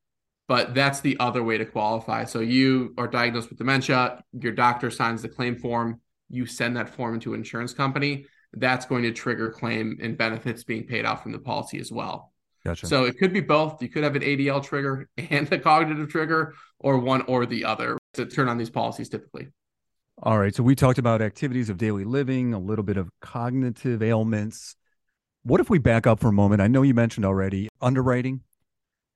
But 0.48 0.76
that's 0.76 1.00
the 1.00 1.18
other 1.20 1.44
way 1.44 1.58
to 1.58 1.66
qualify. 1.66 2.26
So 2.26 2.42
you 2.42 2.94
are 2.98 3.08
diagnosed 3.08 3.50
with 3.50 3.58
dementia, 3.58 4.22
your 4.34 4.52
doctor 4.52 4.92
signs 4.92 5.22
the 5.22 5.30
claim 5.30 5.56
form, 5.56 6.02
you 6.30 6.46
send 6.46 6.76
that 6.78 6.90
form 6.90 7.20
to 7.22 7.34
an 7.34 7.40
insurance 7.40 7.74
company. 7.74 8.26
That's 8.54 8.86
going 8.86 9.04
to 9.04 9.12
trigger 9.12 9.50
claim 9.50 9.98
and 10.02 10.18
benefits 10.18 10.64
being 10.64 10.86
paid 10.86 11.06
out 11.06 11.24
from 11.24 11.32
the 11.32 11.40
policy 11.40 11.80
as 11.80 11.92
well. 11.92 12.34
Gotcha. 12.66 12.86
So 12.86 13.06
it 13.06 13.18
could 13.18 13.34
be 13.34 13.40
both. 13.40 13.82
You 13.82 13.90
could 13.90 14.04
have 14.04 14.16
an 14.16 14.22
ADL 14.22 14.64
trigger 14.64 15.10
and 15.18 15.52
a 15.52 15.58
cognitive 15.58 16.10
trigger, 16.10 16.54
or 16.80 16.98
one 16.98 17.22
or 17.24 17.46
the 17.46 17.66
other 17.66 17.98
to 18.14 18.26
turn 18.26 18.50
on 18.50 18.58
these 18.58 18.70
policies 18.70 19.10
typically. 19.10 19.48
All 20.24 20.38
right. 20.38 20.54
So 20.54 20.62
we 20.62 20.76
talked 20.76 21.00
about 21.00 21.20
activities 21.20 21.70
of 21.70 21.78
daily 21.78 22.04
living, 22.04 22.54
a 22.54 22.60
little 22.60 22.84
bit 22.84 22.98
of 22.98 23.10
cognitive 23.22 24.04
ailments. 24.04 24.76
What 25.42 25.60
if 25.60 25.68
we 25.68 25.80
back 25.80 26.06
up 26.06 26.20
for 26.20 26.28
a 26.28 26.34
moment? 26.34 26.62
I 26.62 26.68
know 26.68 26.84
you 26.84 26.94
mentioned 26.94 27.26
already 27.26 27.70
underwriting. 27.82 28.42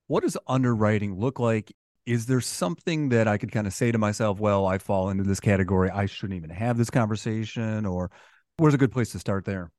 What 0.08 0.24
does 0.24 0.36
underwriting 0.48 1.16
look 1.16 1.38
like? 1.38 1.72
Is 2.06 2.26
there 2.26 2.40
something 2.40 3.10
that 3.10 3.28
I 3.28 3.38
could 3.38 3.52
kind 3.52 3.68
of 3.68 3.72
say 3.72 3.92
to 3.92 3.98
myself, 3.98 4.40
well, 4.40 4.66
I 4.66 4.78
fall 4.78 5.10
into 5.10 5.22
this 5.22 5.38
category. 5.38 5.90
I 5.90 6.06
shouldn't 6.06 6.36
even 6.36 6.50
have 6.50 6.76
this 6.76 6.90
conversation? 6.90 7.86
Or 7.86 8.10
where's 8.56 8.74
a 8.74 8.78
good 8.78 8.90
place 8.90 9.12
to 9.12 9.20
start 9.20 9.44
there? 9.44 9.70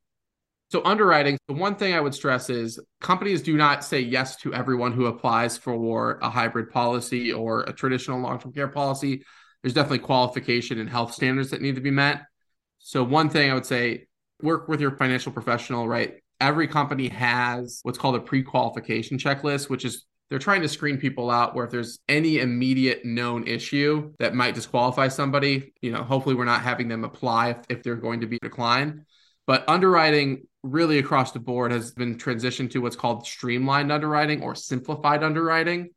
So, 0.69 0.81
underwriting, 0.85 1.37
the 1.47 1.53
one 1.53 1.75
thing 1.75 1.93
I 1.93 1.99
would 1.99 2.15
stress 2.15 2.49
is 2.49 2.79
companies 3.01 3.41
do 3.41 3.57
not 3.57 3.83
say 3.83 3.99
yes 3.99 4.37
to 4.37 4.53
everyone 4.53 4.93
who 4.93 5.07
applies 5.07 5.57
for 5.57 6.19
a 6.21 6.29
hybrid 6.29 6.71
policy 6.71 7.33
or 7.33 7.61
a 7.63 7.73
traditional 7.73 8.19
long 8.19 8.39
term 8.39 8.53
care 8.53 8.67
policy 8.69 9.23
there's 9.61 9.73
definitely 9.73 9.99
qualification 9.99 10.79
and 10.79 10.89
health 10.89 11.13
standards 11.13 11.51
that 11.51 11.61
need 11.61 11.75
to 11.75 11.81
be 11.81 11.91
met. 11.91 12.21
So 12.79 13.03
one 13.03 13.29
thing 13.29 13.51
I 13.51 13.53
would 13.53 13.65
say, 13.65 14.07
work 14.41 14.67
with 14.67 14.79
your 14.79 14.91
financial 14.91 15.31
professional, 15.31 15.87
right? 15.87 16.15
Every 16.39 16.67
company 16.67 17.07
has 17.09 17.79
what's 17.83 17.97
called 17.97 18.15
a 18.15 18.19
pre-qualification 18.19 19.17
checklist, 19.17 19.69
which 19.69 19.83
is 19.83 20.05
they're 20.29 20.39
trying 20.39 20.61
to 20.61 20.67
screen 20.67 20.97
people 20.97 21.31
out 21.31 21.55
where 21.55 21.65
if 21.65 21.71
there's 21.71 21.99
any 22.07 22.39
immediate 22.39 23.05
known 23.05 23.47
issue 23.47 24.13
that 24.19 24.35
might 24.35 24.55
disqualify 24.55 25.07
somebody, 25.07 25.73
you 25.81 25.91
know, 25.91 26.03
hopefully 26.03 26.35
we're 26.35 26.45
not 26.45 26.61
having 26.61 26.87
them 26.87 27.03
apply 27.03 27.49
if, 27.49 27.57
if 27.69 27.83
they're 27.83 27.95
going 27.95 28.21
to 28.21 28.27
be 28.27 28.37
declined. 28.41 29.05
But 29.47 29.63
underwriting 29.67 30.43
really 30.63 30.99
across 30.99 31.31
the 31.31 31.39
board 31.39 31.71
has 31.71 31.91
been 31.91 32.17
transitioned 32.17 32.71
to 32.71 32.79
what's 32.79 32.97
called 32.97 33.25
streamlined 33.25 33.91
underwriting 33.91 34.43
or 34.43 34.53
simplified 34.53 35.23
underwriting. 35.23 35.91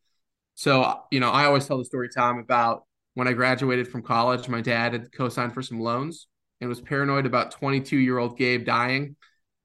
So, 0.54 1.00
you 1.10 1.18
know, 1.18 1.30
I 1.30 1.44
always 1.44 1.66
tell 1.66 1.78
the 1.78 1.84
story, 1.84 2.08
Tom, 2.14 2.38
about 2.38 2.84
when 3.14 3.28
I 3.28 3.32
graduated 3.32 3.88
from 3.88 4.02
college, 4.02 4.48
my 4.48 4.60
dad 4.60 4.92
had 4.92 5.12
co-signed 5.12 5.54
for 5.54 5.62
some 5.62 5.80
loans 5.80 6.26
and 6.60 6.68
was 6.68 6.80
paranoid 6.80 7.26
about 7.26 7.50
22 7.52 7.96
year 7.96 8.18
old 8.18 8.38
Gabe 8.38 8.64
dying 8.64 9.16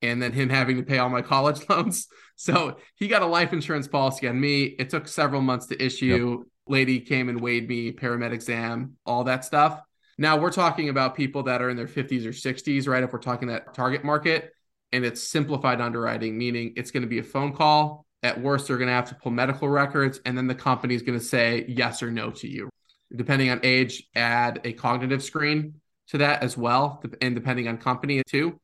and 0.02 0.22
then 0.22 0.32
him 0.32 0.50
having 0.50 0.78
to 0.78 0.84
pay 0.84 0.98
all 0.98 1.10
my 1.10 1.22
college 1.22 1.62
loans. 1.70 2.08
So 2.36 2.78
he 2.96 3.08
got 3.08 3.22
a 3.22 3.28
life 3.28 3.54
insurance 3.54 3.88
policy 3.88 4.28
on 4.28 4.40
me. 4.40 4.64
It 4.64 4.90
took 4.90 5.08
several 5.08 5.42
months 5.42 5.68
to 5.68 5.84
issue. 5.84 6.40
Yep. 6.40 6.48
Lady 6.68 7.00
came 7.00 7.30
and 7.30 7.40
weighed 7.40 7.68
me, 7.70 7.92
paramed 7.92 8.34
exam, 8.34 8.98
all 9.06 9.26
that 9.26 9.46
stuff. 9.46 9.82
Now 10.18 10.38
we're 10.38 10.52
talking 10.52 10.90
about 10.90 11.16
people 11.16 11.44
that 11.44 11.62
are 11.62 11.70
in 11.70 11.78
their 11.78 11.88
50s 11.88 12.26
or 12.26 12.30
60s, 12.30 12.88
right? 12.88 13.04
If 13.04 13.14
we're 13.14 13.20
talking 13.20 13.50
that 13.50 13.74
target 13.74 14.04
market, 14.04 14.52
and 14.92 15.04
it's 15.04 15.22
simplified 15.22 15.82
underwriting, 15.82 16.38
meaning 16.38 16.74
it's 16.78 16.90
going 16.90 17.04
to 17.04 17.10
be 17.10 17.20
a 17.20 17.24
phone 17.24 17.54
call. 17.54 18.06
At 18.24 18.40
worst, 18.40 18.68
they're 18.68 18.78
going 18.78 18.88
to 18.88 18.94
have 18.94 19.10
to 19.10 19.16
pull 19.16 19.32
medical 19.32 19.68
records, 19.68 20.22
and 20.26 20.38
then 20.38 20.48
the 20.48 20.56
company 20.56 20.96
is 20.96 21.02
going 21.02 21.20
to 21.20 21.24
say 21.24 21.66
yes 21.68 22.02
or 22.02 22.10
no 22.10 22.32
to 22.32 22.48
you 22.48 22.70
depending 23.14 23.50
on 23.50 23.60
age, 23.64 24.08
add 24.16 24.62
a 24.64 24.74
cognitive 24.74 25.24
screen 25.24 25.82
to 26.08 26.20
that 26.20 26.44
as 26.44 26.58
well, 26.58 27.04
and 27.22 27.36
depending 27.36 27.68
on 27.68 27.78
company 27.78 28.22
too. 28.28 28.60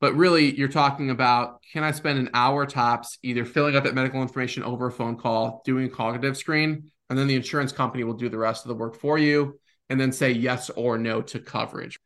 But 0.00 0.14
really, 0.14 0.54
you're 0.56 0.68
talking 0.68 1.10
about 1.10 1.60
can 1.72 1.82
I 1.82 1.90
spend 1.90 2.18
an 2.18 2.30
hour 2.32 2.66
tops 2.66 3.18
either 3.22 3.44
filling 3.44 3.76
out 3.76 3.84
that 3.84 3.94
medical 3.94 4.22
information 4.22 4.62
over 4.62 4.86
a 4.86 4.92
phone 4.92 5.16
call, 5.16 5.62
doing 5.64 5.86
a 5.86 5.90
cognitive 5.90 6.36
screen, 6.36 6.90
and 7.10 7.18
then 7.18 7.26
the 7.26 7.34
insurance 7.34 7.72
company 7.72 8.04
will 8.04 8.14
do 8.14 8.28
the 8.28 8.38
rest 8.38 8.64
of 8.64 8.68
the 8.68 8.74
work 8.74 8.94
for 8.94 9.18
you 9.18 9.58
and 9.88 10.00
then 10.00 10.12
say 10.12 10.30
yes 10.30 10.70
or 10.70 10.98
no 10.98 11.22
to 11.22 11.38
coverage. 11.38 11.98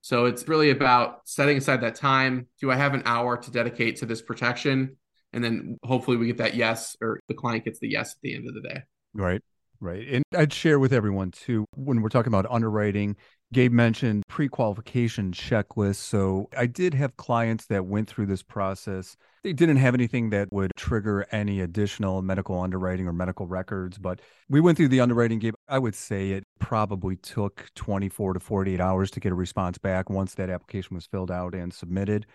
So 0.00 0.24
it's 0.24 0.48
really 0.48 0.70
about 0.70 1.28
setting 1.28 1.58
aside 1.58 1.82
that 1.82 1.94
time. 1.94 2.46
Do 2.60 2.70
I 2.70 2.76
have 2.76 2.94
an 2.94 3.02
hour 3.04 3.36
to 3.36 3.50
dedicate 3.50 3.96
to 3.96 4.06
this 4.06 4.22
protection? 4.22 4.96
And 5.32 5.44
then 5.44 5.78
hopefully 5.82 6.16
we 6.16 6.26
get 6.26 6.38
that 6.38 6.54
yes, 6.54 6.96
or 7.00 7.20
the 7.28 7.34
client 7.34 7.64
gets 7.64 7.78
the 7.78 7.90
yes 7.90 8.12
at 8.12 8.22
the 8.22 8.34
end 8.34 8.48
of 8.48 8.54
the 8.54 8.62
day. 8.62 8.82
Right. 9.12 9.42
Right. 9.80 10.08
And 10.08 10.24
I'd 10.36 10.52
share 10.52 10.80
with 10.80 10.92
everyone 10.92 11.30
too, 11.30 11.64
when 11.76 12.02
we're 12.02 12.08
talking 12.08 12.32
about 12.32 12.46
underwriting, 12.50 13.16
Gabe 13.52 13.72
mentioned 13.72 14.24
pre 14.28 14.48
qualification 14.48 15.30
checklists. 15.30 15.96
So 15.96 16.48
I 16.56 16.66
did 16.66 16.94
have 16.94 17.16
clients 17.16 17.66
that 17.66 17.86
went 17.86 18.08
through 18.08 18.26
this 18.26 18.42
process. 18.42 19.16
They 19.44 19.52
didn't 19.52 19.76
have 19.76 19.94
anything 19.94 20.30
that 20.30 20.48
would 20.50 20.72
trigger 20.76 21.26
any 21.30 21.60
additional 21.60 22.22
medical 22.22 22.60
underwriting 22.60 23.06
or 23.06 23.12
medical 23.12 23.46
records, 23.46 23.98
but 23.98 24.20
we 24.48 24.60
went 24.60 24.76
through 24.76 24.88
the 24.88 25.00
underwriting 25.00 25.38
Gabe. 25.38 25.54
I 25.68 25.78
would 25.78 25.94
say 25.94 26.32
it 26.32 26.44
probably 26.58 27.14
took 27.16 27.70
24 27.76 28.34
to 28.34 28.40
48 28.40 28.80
hours 28.80 29.12
to 29.12 29.20
get 29.20 29.30
a 29.30 29.36
response 29.36 29.78
back 29.78 30.10
once 30.10 30.34
that 30.34 30.50
application 30.50 30.96
was 30.96 31.06
filled 31.06 31.30
out 31.30 31.54
and 31.54 31.72
submitted. 31.72 32.26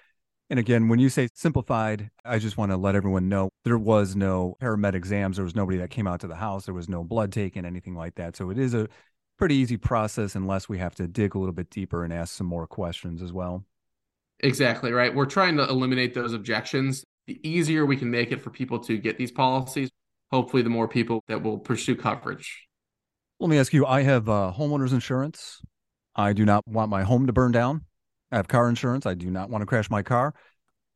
And 0.50 0.60
again, 0.60 0.88
when 0.88 1.00
you 1.00 1.10
say 1.10 1.30
simplified, 1.34 2.12
I 2.26 2.38
just 2.38 2.58
want 2.58 2.72
to 2.72 2.78
let 2.78 2.96
everyone 2.96 3.30
know 3.30 3.50
there 3.64 3.78
was 3.78 4.16
no 4.16 4.56
paramed 4.60 4.94
exams. 4.94 5.38
There 5.38 5.46
was 5.46 5.56
nobody 5.56 5.78
that 5.80 5.90
came 5.90 6.06
out 6.06 6.20
to 6.20 6.28
the 6.28 6.36
house. 6.36 6.66
There 6.66 6.74
was 6.74 6.90
no 6.90 7.04
blood 7.04 7.32
taken, 7.32 7.66
anything 7.66 7.96
like 7.96 8.16
that. 8.16 8.36
So 8.36 8.50
it 8.50 8.58
is 8.60 8.74
a 8.74 8.88
pretty 9.38 9.56
easy 9.56 9.78
process 9.78 10.36
unless 10.36 10.70
we 10.70 10.78
have 10.78 10.96
to 10.96 11.08
dig 11.08 11.36
a 11.36 11.40
little 11.40 11.54
bit 11.54 11.70
deeper 11.70 12.04
and 12.04 12.14
ask 12.14 12.36
some 12.36 12.48
more 12.48 12.68
questions 12.68 13.22
as 13.22 13.34
well. 13.34 13.66
Exactly 14.42 14.92
right. 14.92 15.14
We're 15.14 15.26
trying 15.26 15.58
to 15.58 15.68
eliminate 15.68 16.14
those 16.14 16.34
objections. 16.34 17.04
The 17.28 17.40
easier 17.48 17.86
we 17.86 17.96
can 17.96 18.12
make 18.12 18.32
it 18.32 18.42
for 18.42 18.50
people 18.50 18.80
to 18.80 18.98
get 18.98 19.18
these 19.18 19.32
policies, 19.32 19.90
hopefully, 20.32 20.62
the 20.62 20.70
more 20.70 20.88
people 20.88 21.24
that 21.30 21.42
will 21.42 21.58
pursue 21.58 21.96
coverage. 21.96 22.68
Let 23.40 23.50
me 23.50 23.58
ask 23.58 23.74
you 23.74 23.86
I 23.86 24.02
have 24.04 24.28
uh, 24.28 24.54
homeowners 24.56 24.92
insurance. 24.92 25.62
I 26.16 26.34
do 26.34 26.46
not 26.46 26.68
want 26.68 26.90
my 26.90 27.04
home 27.04 27.28
to 27.28 27.34
burn 27.34 27.52
down. 27.52 27.86
I 28.34 28.38
have 28.38 28.48
car 28.48 28.68
insurance. 28.68 29.06
I 29.06 29.14
do 29.14 29.30
not 29.30 29.52
want 29.52 29.62
to 29.62 29.66
crash 29.68 29.92
my 29.92 30.02
car. 30.02 30.34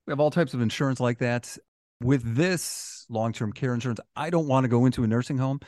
We 0.07 0.11
have 0.11 0.19
all 0.19 0.31
types 0.31 0.55
of 0.55 0.61
insurance 0.61 0.99
like 0.99 1.19
that. 1.19 1.55
With 2.01 2.35
this 2.35 3.05
long 3.09 3.31
term 3.31 3.53
care 3.53 3.73
insurance, 3.73 3.99
I 4.15 4.29
don't 4.29 4.47
want 4.47 4.63
to 4.63 4.67
go 4.67 4.85
into 4.85 5.03
a 5.03 5.07
nursing 5.07 5.37
home. 5.37 5.59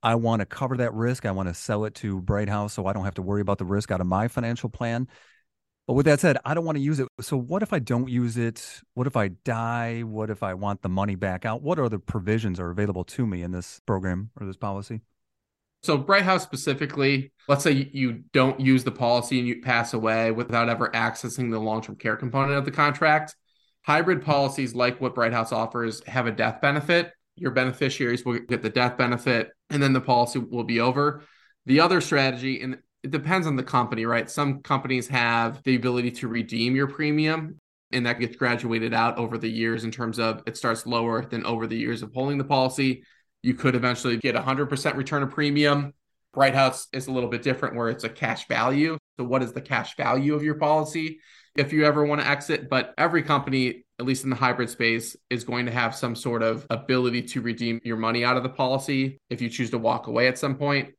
I 0.00 0.14
want 0.14 0.40
to 0.40 0.46
cover 0.46 0.76
that 0.76 0.94
risk. 0.94 1.26
I 1.26 1.32
want 1.32 1.48
to 1.48 1.54
sell 1.54 1.84
it 1.84 1.94
to 1.96 2.20
Brighthouse 2.22 2.70
so 2.70 2.86
I 2.86 2.92
don't 2.92 3.04
have 3.04 3.14
to 3.14 3.22
worry 3.22 3.40
about 3.40 3.58
the 3.58 3.64
risk 3.64 3.90
out 3.90 4.00
of 4.00 4.06
my 4.06 4.28
financial 4.28 4.68
plan. 4.68 5.08
But 5.88 5.94
with 5.94 6.06
that 6.06 6.20
said, 6.20 6.36
I 6.44 6.54
don't 6.54 6.64
want 6.64 6.76
to 6.76 6.82
use 6.82 7.00
it. 7.00 7.08
So 7.20 7.36
what 7.36 7.62
if 7.62 7.72
I 7.72 7.80
don't 7.80 8.08
use 8.08 8.36
it? 8.36 8.82
What 8.94 9.08
if 9.08 9.16
I 9.16 9.28
die? 9.28 10.02
What 10.02 10.30
if 10.30 10.42
I 10.42 10.54
want 10.54 10.82
the 10.82 10.88
money 10.88 11.16
back 11.16 11.44
out? 11.44 11.62
What 11.62 11.80
other 11.80 11.98
provisions 11.98 12.60
are 12.60 12.70
available 12.70 13.04
to 13.04 13.26
me 13.26 13.42
in 13.42 13.50
this 13.50 13.80
program 13.86 14.30
or 14.40 14.46
this 14.46 14.56
policy? 14.56 15.00
So 15.82 15.98
Brighthouse 15.98 16.40
specifically, 16.40 17.32
let's 17.46 17.62
say 17.62 17.90
you 17.92 18.24
don't 18.32 18.58
use 18.60 18.84
the 18.84 18.90
policy 18.90 19.38
and 19.38 19.46
you 19.46 19.60
pass 19.60 19.94
away 19.94 20.30
without 20.30 20.68
ever 20.68 20.88
accessing 20.88 21.50
the 21.50 21.58
long-term 21.58 21.96
care 21.96 22.16
component 22.16 22.58
of 22.58 22.64
the 22.64 22.70
contract. 22.70 23.34
Hybrid 23.86 24.22
policies 24.22 24.74
like 24.74 25.00
what 25.00 25.14
Brighthouse 25.14 25.52
offers 25.52 26.04
have 26.06 26.26
a 26.26 26.32
death 26.32 26.60
benefit. 26.60 27.12
Your 27.36 27.52
beneficiaries 27.52 28.24
will 28.24 28.38
get 28.40 28.62
the 28.62 28.70
death 28.70 28.98
benefit 28.98 29.50
and 29.70 29.82
then 29.82 29.92
the 29.92 30.00
policy 30.00 30.40
will 30.40 30.64
be 30.64 30.80
over. 30.80 31.22
The 31.66 31.80
other 31.80 32.00
strategy, 32.00 32.60
and 32.60 32.78
it 33.02 33.10
depends 33.10 33.46
on 33.46 33.56
the 33.56 33.62
company, 33.62 34.04
right? 34.04 34.28
Some 34.28 34.62
companies 34.62 35.06
have 35.08 35.62
the 35.62 35.76
ability 35.76 36.10
to 36.12 36.28
redeem 36.28 36.74
your 36.74 36.88
premium 36.88 37.60
and 37.92 38.04
that 38.04 38.20
gets 38.20 38.36
graduated 38.36 38.92
out 38.92 39.16
over 39.18 39.38
the 39.38 39.48
years 39.48 39.84
in 39.84 39.90
terms 39.90 40.18
of 40.18 40.42
it 40.46 40.56
starts 40.56 40.86
lower 40.86 41.24
than 41.24 41.46
over 41.46 41.66
the 41.66 41.76
years 41.76 42.02
of 42.02 42.12
holding 42.12 42.38
the 42.38 42.44
policy. 42.44 43.04
You 43.42 43.54
could 43.54 43.74
eventually 43.74 44.16
get 44.16 44.34
100% 44.34 44.96
return 44.96 45.22
of 45.22 45.30
premium. 45.30 45.94
Brighthouse 46.34 46.86
is 46.92 47.06
a 47.06 47.12
little 47.12 47.28
bit 47.28 47.42
different 47.42 47.76
where 47.76 47.88
it's 47.88 48.04
a 48.04 48.08
cash 48.08 48.46
value. 48.48 48.98
So, 49.18 49.24
what 49.24 49.42
is 49.42 49.52
the 49.52 49.60
cash 49.60 49.96
value 49.96 50.34
of 50.34 50.42
your 50.42 50.56
policy 50.56 51.20
if 51.56 51.72
you 51.72 51.84
ever 51.84 52.04
want 52.04 52.20
to 52.20 52.26
exit? 52.26 52.68
But 52.68 52.94
every 52.98 53.22
company, 53.22 53.84
at 53.98 54.06
least 54.06 54.24
in 54.24 54.30
the 54.30 54.36
hybrid 54.36 54.70
space, 54.70 55.16
is 55.30 55.44
going 55.44 55.66
to 55.66 55.72
have 55.72 55.94
some 55.94 56.14
sort 56.14 56.42
of 56.42 56.66
ability 56.70 57.22
to 57.22 57.40
redeem 57.40 57.80
your 57.84 57.96
money 57.96 58.24
out 58.24 58.36
of 58.36 58.42
the 58.42 58.48
policy 58.48 59.18
if 59.30 59.40
you 59.40 59.48
choose 59.48 59.70
to 59.70 59.78
walk 59.78 60.06
away 60.06 60.28
at 60.28 60.38
some 60.38 60.56
point. 60.56 60.90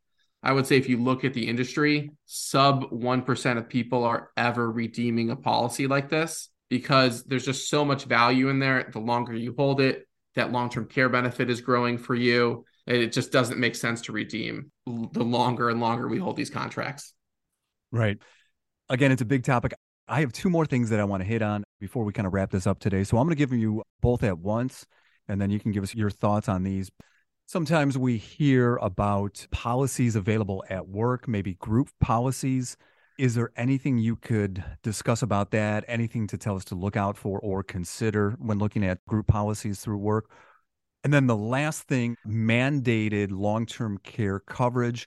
I 0.41 0.53
would 0.53 0.65
say 0.65 0.77
if 0.77 0.87
you 0.87 0.97
look 0.97 1.25
at 1.25 1.33
the 1.33 1.47
industry, 1.47 2.11
sub 2.25 2.89
1% 2.91 3.57
of 3.57 3.69
people 3.69 4.05
are 4.05 4.29
ever 4.37 4.71
redeeming 4.71 5.29
a 5.29 5.35
policy 5.35 5.85
like 5.87 6.09
this 6.09 6.49
because 6.69 7.23
there's 7.23 7.45
just 7.45 7.69
so 7.69 7.83
much 7.83 8.05
value 8.05 8.47
in 8.49 8.59
there. 8.59 8.89
The 8.91 8.99
longer 8.99 9.33
you 9.33 9.53
hold 9.57 9.81
it, 9.81 10.07
that 10.35 10.51
long 10.51 10.69
term 10.69 10.85
care 10.85 11.09
benefit 11.09 11.49
is 11.49 11.61
growing 11.61 11.97
for 11.97 12.15
you. 12.15 12.65
It 12.85 13.11
just 13.11 13.31
doesn't 13.31 13.59
make 13.59 13.75
sense 13.75 14.01
to 14.01 14.11
redeem 14.11 14.71
the 14.85 15.23
longer 15.23 15.69
and 15.69 15.79
longer 15.79 16.07
we 16.07 16.17
hold 16.17 16.35
these 16.35 16.49
contracts. 16.49 17.13
Right. 17.91 18.17
Again, 18.89 19.11
it's 19.11 19.21
a 19.21 19.25
big 19.25 19.43
topic. 19.43 19.73
I 20.07 20.21
have 20.21 20.33
two 20.33 20.49
more 20.49 20.65
things 20.65 20.89
that 20.89 20.99
I 20.99 21.03
want 21.03 21.21
to 21.21 21.27
hit 21.27 21.43
on 21.43 21.63
before 21.79 22.03
we 22.03 22.13
kind 22.13 22.25
of 22.25 22.33
wrap 22.33 22.49
this 22.49 22.65
up 22.65 22.79
today. 22.79 23.03
So 23.03 23.17
I'm 23.17 23.25
going 23.25 23.35
to 23.35 23.37
give 23.37 23.53
you 23.53 23.83
both 24.01 24.23
at 24.23 24.39
once, 24.39 24.87
and 25.27 25.39
then 25.39 25.51
you 25.51 25.59
can 25.59 25.71
give 25.71 25.83
us 25.83 25.93
your 25.93 26.09
thoughts 26.09 26.49
on 26.49 26.63
these. 26.63 26.89
Sometimes 27.45 27.97
we 27.97 28.17
hear 28.17 28.77
about 28.77 29.45
policies 29.51 30.15
available 30.15 30.63
at 30.69 30.87
work, 30.87 31.27
maybe 31.27 31.55
group 31.55 31.89
policies. 31.99 32.75
Is 33.19 33.35
there 33.35 33.51
anything 33.57 33.97
you 33.97 34.15
could 34.15 34.63
discuss 34.81 35.21
about 35.21 35.51
that? 35.51 35.83
Anything 35.89 36.25
to 36.27 36.37
tell 36.37 36.55
us 36.55 36.63
to 36.65 36.75
look 36.75 36.95
out 36.95 37.17
for 37.17 37.37
or 37.41 37.63
consider 37.63 38.37
when 38.39 38.59
looking 38.59 38.85
at 38.85 39.05
group 39.07 39.27
policies 39.27 39.81
through 39.81 39.97
work? 39.97 40.31
And 41.03 41.11
then 41.11 41.27
the 41.27 41.35
last 41.35 41.83
thing 41.83 42.15
mandated 42.25 43.31
long 43.31 43.65
term 43.65 43.97
care 43.97 44.39
coverage. 44.39 45.05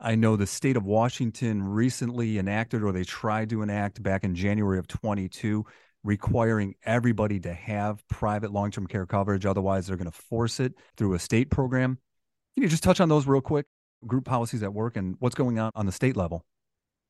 I 0.00 0.14
know 0.14 0.34
the 0.34 0.46
state 0.46 0.78
of 0.78 0.86
Washington 0.86 1.62
recently 1.62 2.38
enacted, 2.38 2.82
or 2.82 2.90
they 2.90 3.04
tried 3.04 3.50
to 3.50 3.60
enact 3.60 4.02
back 4.02 4.24
in 4.24 4.34
January 4.34 4.78
of 4.78 4.88
22, 4.88 5.66
requiring 6.04 6.74
everybody 6.84 7.38
to 7.40 7.52
have 7.52 8.02
private 8.08 8.50
long 8.50 8.70
term 8.70 8.86
care 8.86 9.04
coverage. 9.04 9.44
Otherwise, 9.44 9.86
they're 9.86 9.98
going 9.98 10.10
to 10.10 10.18
force 10.22 10.58
it 10.58 10.72
through 10.96 11.12
a 11.12 11.18
state 11.18 11.50
program. 11.50 11.98
Can 12.54 12.62
you 12.62 12.70
just 12.70 12.82
touch 12.82 12.98
on 13.02 13.10
those 13.10 13.26
real 13.26 13.42
quick? 13.42 13.66
Group 14.06 14.24
policies 14.24 14.62
at 14.62 14.72
work 14.72 14.96
and 14.96 15.16
what's 15.18 15.34
going 15.34 15.58
on 15.58 15.70
on 15.74 15.84
the 15.84 15.92
state 15.92 16.16
level? 16.16 16.46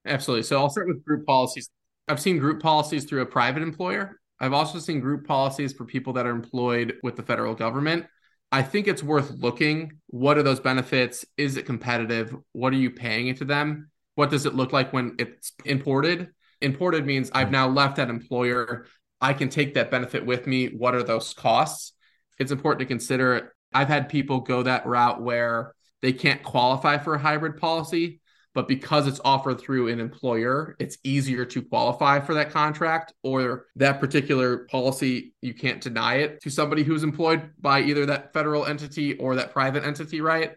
Absolutely. 0.04 0.42
So 0.42 0.58
I'll 0.58 0.70
start 0.70 0.88
with 0.88 1.04
group 1.04 1.26
policies. 1.26 1.70
I've 2.08 2.20
seen 2.20 2.38
group 2.38 2.60
policies 2.60 3.04
through 3.04 3.22
a 3.22 3.26
private 3.26 3.62
employer. 3.62 4.18
I've 4.40 4.52
also 4.52 4.78
seen 4.78 5.00
group 5.00 5.26
policies 5.26 5.72
for 5.72 5.84
people 5.84 6.14
that 6.14 6.26
are 6.26 6.30
employed 6.30 6.94
with 7.02 7.16
the 7.16 7.22
federal 7.22 7.54
government. 7.54 8.06
I 8.50 8.62
think 8.62 8.88
it's 8.88 9.02
worth 9.02 9.30
looking. 9.30 10.00
What 10.08 10.36
are 10.36 10.42
those 10.42 10.60
benefits? 10.60 11.24
Is 11.36 11.56
it 11.56 11.64
competitive? 11.64 12.34
What 12.52 12.72
are 12.72 12.76
you 12.76 12.90
paying 12.90 13.28
it 13.28 13.36
to 13.38 13.44
them? 13.44 13.90
What 14.16 14.30
does 14.30 14.44
it 14.44 14.54
look 14.54 14.72
like 14.72 14.92
when 14.92 15.14
it's 15.18 15.52
imported? 15.64 16.30
Imported 16.60 17.06
means 17.06 17.30
I've 17.32 17.50
now 17.50 17.68
left 17.68 17.96
that 17.96 18.10
employer. 18.10 18.86
I 19.20 19.32
can 19.32 19.48
take 19.48 19.74
that 19.74 19.90
benefit 19.90 20.26
with 20.26 20.46
me. 20.46 20.66
What 20.66 20.94
are 20.94 21.02
those 21.02 21.32
costs? 21.32 21.92
It's 22.38 22.52
important 22.52 22.80
to 22.80 22.86
consider. 22.86 23.54
I've 23.72 23.88
had 23.88 24.08
people 24.08 24.40
go 24.40 24.64
that 24.64 24.86
route 24.86 25.22
where 25.22 25.74
they 26.02 26.12
can't 26.12 26.42
qualify 26.42 26.98
for 26.98 27.14
a 27.14 27.18
hybrid 27.18 27.58
policy 27.58 28.20
but 28.54 28.68
because 28.68 29.06
it's 29.06 29.20
offered 29.24 29.60
through 29.60 29.88
an 29.88 29.98
employer, 29.98 30.76
it's 30.78 30.98
easier 31.04 31.44
to 31.46 31.62
qualify 31.62 32.20
for 32.20 32.34
that 32.34 32.50
contract 32.50 33.14
or 33.22 33.66
that 33.76 33.98
particular 33.98 34.66
policy. 34.66 35.32
You 35.40 35.54
can't 35.54 35.80
deny 35.80 36.16
it 36.16 36.42
to 36.42 36.50
somebody 36.50 36.82
who's 36.82 37.02
employed 37.02 37.50
by 37.58 37.80
either 37.80 38.06
that 38.06 38.32
federal 38.32 38.66
entity 38.66 39.14
or 39.14 39.36
that 39.36 39.52
private 39.52 39.84
entity, 39.84 40.20
right? 40.20 40.52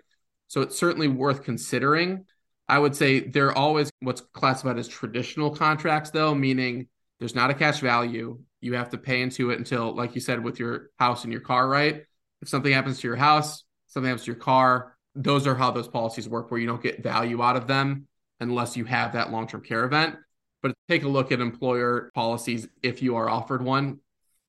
So 0.47 0.61
it's 0.61 0.77
certainly 0.77 1.07
worth 1.07 1.43
considering. 1.43 2.25
I 2.67 2.79
would 2.79 2.95
say 2.95 3.21
they're 3.21 3.55
always 3.57 3.91
what's 4.01 4.21
classified 4.21 4.77
as 4.77 4.87
traditional 4.87 5.55
contracts, 5.55 6.09
though, 6.09 6.35
meaning 6.35 6.87
there's 7.19 7.35
not 7.35 7.49
a 7.49 7.53
cash 7.53 7.79
value. 7.79 8.39
You 8.59 8.73
have 8.73 8.89
to 8.89 8.97
pay 8.97 9.21
into 9.21 9.51
it 9.51 9.59
until, 9.59 9.95
like 9.95 10.15
you 10.15 10.21
said, 10.21 10.43
with 10.43 10.59
your 10.59 10.89
house 10.97 11.23
and 11.23 11.31
your 11.31 11.41
car, 11.41 11.67
right? 11.67 12.03
If 12.41 12.49
something 12.49 12.73
happens 12.73 12.99
to 12.99 13.07
your 13.07 13.15
house, 13.15 13.63
something 13.87 14.09
happens 14.09 14.25
to 14.25 14.31
your 14.31 14.41
car, 14.41 14.94
those 15.15 15.47
are 15.47 15.55
how 15.55 15.71
those 15.71 15.87
policies 15.87 16.27
work 16.27 16.51
where 16.51 16.59
you 16.59 16.67
don't 16.67 16.83
get 16.83 17.01
value 17.01 17.41
out 17.41 17.55
of 17.55 17.67
them 17.67 18.07
unless 18.39 18.75
you 18.75 18.85
have 18.85 19.13
that 19.13 19.31
long-term 19.31 19.61
care 19.61 19.85
event. 19.85 20.15
But 20.61 20.73
take 20.89 21.03
a 21.03 21.07
look 21.07 21.31
at 21.31 21.39
employer 21.39 22.11
policies 22.13 22.67
if 22.83 23.01
you 23.01 23.15
are 23.15 23.29
offered 23.29 23.63
one 23.63 23.99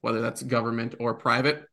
whether 0.03 0.21
that's 0.21 0.41
government 0.43 0.95
or 1.01 1.15
private. 1.15 1.65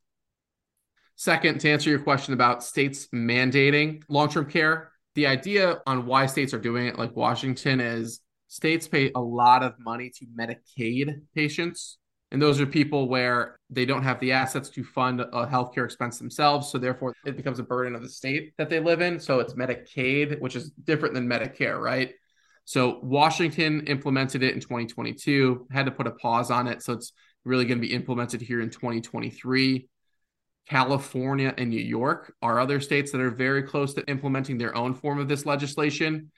Second 1.16 1.60
to 1.60 1.70
answer 1.70 1.92
your 1.92 2.00
question 2.00 2.34
about 2.34 2.64
states 2.64 3.08
mandating 3.14 4.02
long-term 4.10 4.50
care 4.50 4.92
the 5.16 5.28
idea 5.28 5.80
on 5.86 6.08
why 6.08 6.26
states 6.26 6.54
are 6.54 6.60
doing 6.60 6.88
it 6.88 6.98
like 6.98 7.16
washington 7.16 7.80
is 7.80 8.22
states 8.48 8.88
pay 8.88 9.12
a 9.16 9.22
lot 9.22 9.62
of 9.62 9.74
money 9.80 10.10
to 10.10 10.26
medicaid 10.26 11.22
patients 11.36 12.00
and 12.34 12.42
those 12.42 12.60
are 12.60 12.66
people 12.66 13.08
where 13.08 13.60
they 13.70 13.86
don't 13.86 14.02
have 14.02 14.20
the 14.20 14.32
assets 14.32 14.70
to 14.72 14.84
fund 14.84 15.22
a 15.22 15.46
healthcare 15.46 15.86
expense 15.86 16.18
themselves. 16.18 16.72
So 16.72 16.80
therefore 16.80 17.14
it 17.26 17.38
becomes 17.38 17.60
a 17.60 17.64
burden 17.64 17.94
of 17.94 18.02
the 18.02 18.10
state 18.10 18.54
that 18.58 18.72
they 18.72 18.80
live 18.80 19.02
in. 19.02 19.20
So 19.20 19.40
it's 19.40 19.54
Medicaid, 19.54 20.42
which 20.42 20.56
is 20.56 20.72
different 20.72 21.14
than 21.14 21.30
Medicare, 21.30 21.80
right? 21.80 22.12
So 22.66 23.00
Washington 23.04 23.86
implemented 23.86 24.42
it 24.42 24.56
in 24.56 24.60
2022, 24.60 25.68
had 25.70 25.86
to 25.86 25.92
put 25.92 26.08
a 26.08 26.12
pause 26.12 26.50
on 26.50 26.68
it. 26.68 26.82
So 26.82 26.94
it's 26.94 27.14
really 27.46 27.66
going 27.66 27.80
to 27.80 27.88
be 27.88 27.94
implemented 27.94 28.42
here 28.42 28.62
in 28.62 28.72
2023. 28.72 29.88
California 30.68 31.54
and 31.56 31.70
New 31.70 31.82
York 31.82 32.34
are 32.42 32.60
other 32.60 32.80
states 32.80 33.12
that 33.12 33.22
are 33.22 33.30
very 33.30 33.62
close 33.62 33.94
to 33.94 34.08
implementing 34.08 34.58
their 34.58 34.76
own 34.76 34.96
form 34.96 35.20
of 35.20 35.28
this 35.28 35.46
legislation. 35.46 36.32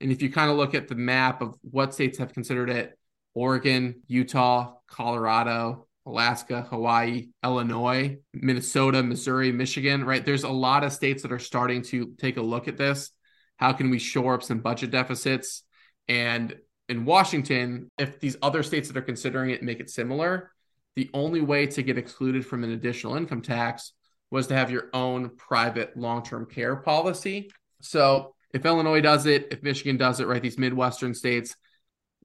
And 0.00 0.10
if 0.10 0.22
you 0.22 0.32
kind 0.32 0.50
of 0.50 0.56
look 0.56 0.74
at 0.74 0.88
the 0.88 0.94
map 0.94 1.42
of 1.42 1.56
what 1.60 1.92
states 1.92 2.16
have 2.16 2.32
considered 2.32 2.70
it, 2.70 2.96
Oregon, 3.34 4.02
Utah, 4.06 4.74
Colorado, 4.86 5.86
Alaska, 6.04 6.62
Hawaii, 6.62 7.28
Illinois, 7.44 8.18
Minnesota, 8.34 9.02
Missouri, 9.02 9.52
Michigan, 9.52 10.04
right? 10.04 10.24
There's 10.24 10.44
a 10.44 10.48
lot 10.48 10.84
of 10.84 10.92
states 10.92 11.22
that 11.22 11.32
are 11.32 11.38
starting 11.38 11.82
to 11.84 12.14
take 12.18 12.36
a 12.36 12.42
look 12.42 12.68
at 12.68 12.76
this. 12.76 13.10
How 13.56 13.72
can 13.72 13.90
we 13.90 13.98
shore 13.98 14.34
up 14.34 14.42
some 14.42 14.58
budget 14.58 14.90
deficits? 14.90 15.62
And 16.08 16.56
in 16.88 17.04
Washington, 17.04 17.88
if 17.98 18.18
these 18.18 18.36
other 18.42 18.62
states 18.62 18.88
that 18.88 18.96
are 18.96 19.02
considering 19.02 19.50
it 19.50 19.62
make 19.62 19.80
it 19.80 19.90
similar, 19.90 20.50
the 20.96 21.08
only 21.14 21.40
way 21.40 21.66
to 21.66 21.82
get 21.82 21.96
excluded 21.96 22.44
from 22.44 22.64
an 22.64 22.72
additional 22.72 23.16
income 23.16 23.40
tax 23.40 23.92
was 24.30 24.48
to 24.48 24.54
have 24.54 24.70
your 24.70 24.88
own 24.92 25.30
private 25.36 25.96
long 25.96 26.22
term 26.22 26.46
care 26.46 26.76
policy. 26.76 27.50
So 27.80 28.34
if 28.52 28.66
Illinois 28.66 29.00
does 29.00 29.26
it, 29.26 29.48
if 29.50 29.62
Michigan 29.62 29.96
does 29.96 30.20
it, 30.20 30.26
right, 30.26 30.42
these 30.42 30.58
Midwestern 30.58 31.14
states, 31.14 31.54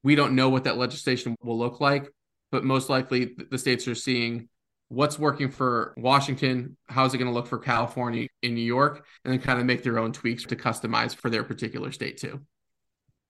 we 0.02 0.14
don't 0.14 0.34
know 0.34 0.48
what 0.48 0.64
that 0.64 0.78
legislation 0.78 1.36
will 1.42 1.58
look 1.58 1.80
like, 1.80 2.08
but 2.50 2.64
most 2.64 2.88
likely 2.88 3.34
the 3.50 3.58
states 3.58 3.86
are 3.88 3.94
seeing 3.94 4.48
what's 4.88 5.18
working 5.18 5.50
for 5.50 5.94
Washington, 5.96 6.76
how's 6.88 7.14
it 7.14 7.18
going 7.18 7.30
to 7.30 7.34
look 7.34 7.46
for 7.46 7.58
California 7.58 8.26
in 8.42 8.54
New 8.54 8.62
York, 8.62 9.04
and 9.24 9.32
then 9.32 9.40
kind 9.40 9.60
of 9.60 9.66
make 9.66 9.82
their 9.82 9.98
own 9.98 10.12
tweaks 10.12 10.44
to 10.44 10.56
customize 10.56 11.14
for 11.14 11.28
their 11.30 11.44
particular 11.44 11.92
state 11.92 12.16
too. 12.16 12.40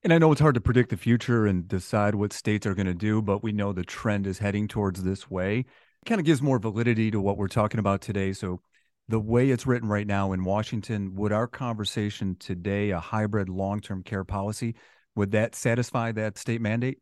And 0.04 0.12
I 0.12 0.18
know 0.18 0.30
it's 0.30 0.40
hard 0.40 0.54
to 0.54 0.60
predict 0.60 0.90
the 0.90 0.96
future 0.96 1.46
and 1.46 1.66
decide 1.66 2.14
what 2.14 2.32
states 2.32 2.66
are 2.66 2.74
going 2.74 2.86
to 2.86 2.94
do, 2.94 3.20
but 3.20 3.42
we 3.42 3.50
know 3.50 3.72
the 3.72 3.82
trend 3.82 4.28
is 4.28 4.38
heading 4.38 4.68
towards 4.68 5.02
this 5.02 5.28
way. 5.28 5.58
It 5.58 6.06
kind 6.06 6.20
of 6.20 6.24
gives 6.24 6.40
more 6.40 6.60
validity 6.60 7.10
to 7.10 7.20
what 7.20 7.36
we're 7.36 7.48
talking 7.48 7.80
about 7.80 8.00
today. 8.00 8.32
So, 8.32 8.60
the 9.10 9.18
way 9.18 9.50
it's 9.50 9.66
written 9.66 9.88
right 9.88 10.06
now 10.06 10.32
in 10.32 10.44
Washington, 10.44 11.14
would 11.14 11.32
our 11.32 11.46
conversation 11.46 12.36
today, 12.38 12.90
a 12.90 13.00
hybrid 13.00 13.48
long 13.48 13.80
term 13.80 14.02
care 14.02 14.22
policy, 14.22 14.74
would 15.18 15.32
that 15.32 15.54
satisfy 15.54 16.12
that 16.12 16.38
state 16.38 16.60
mandate? 16.60 16.98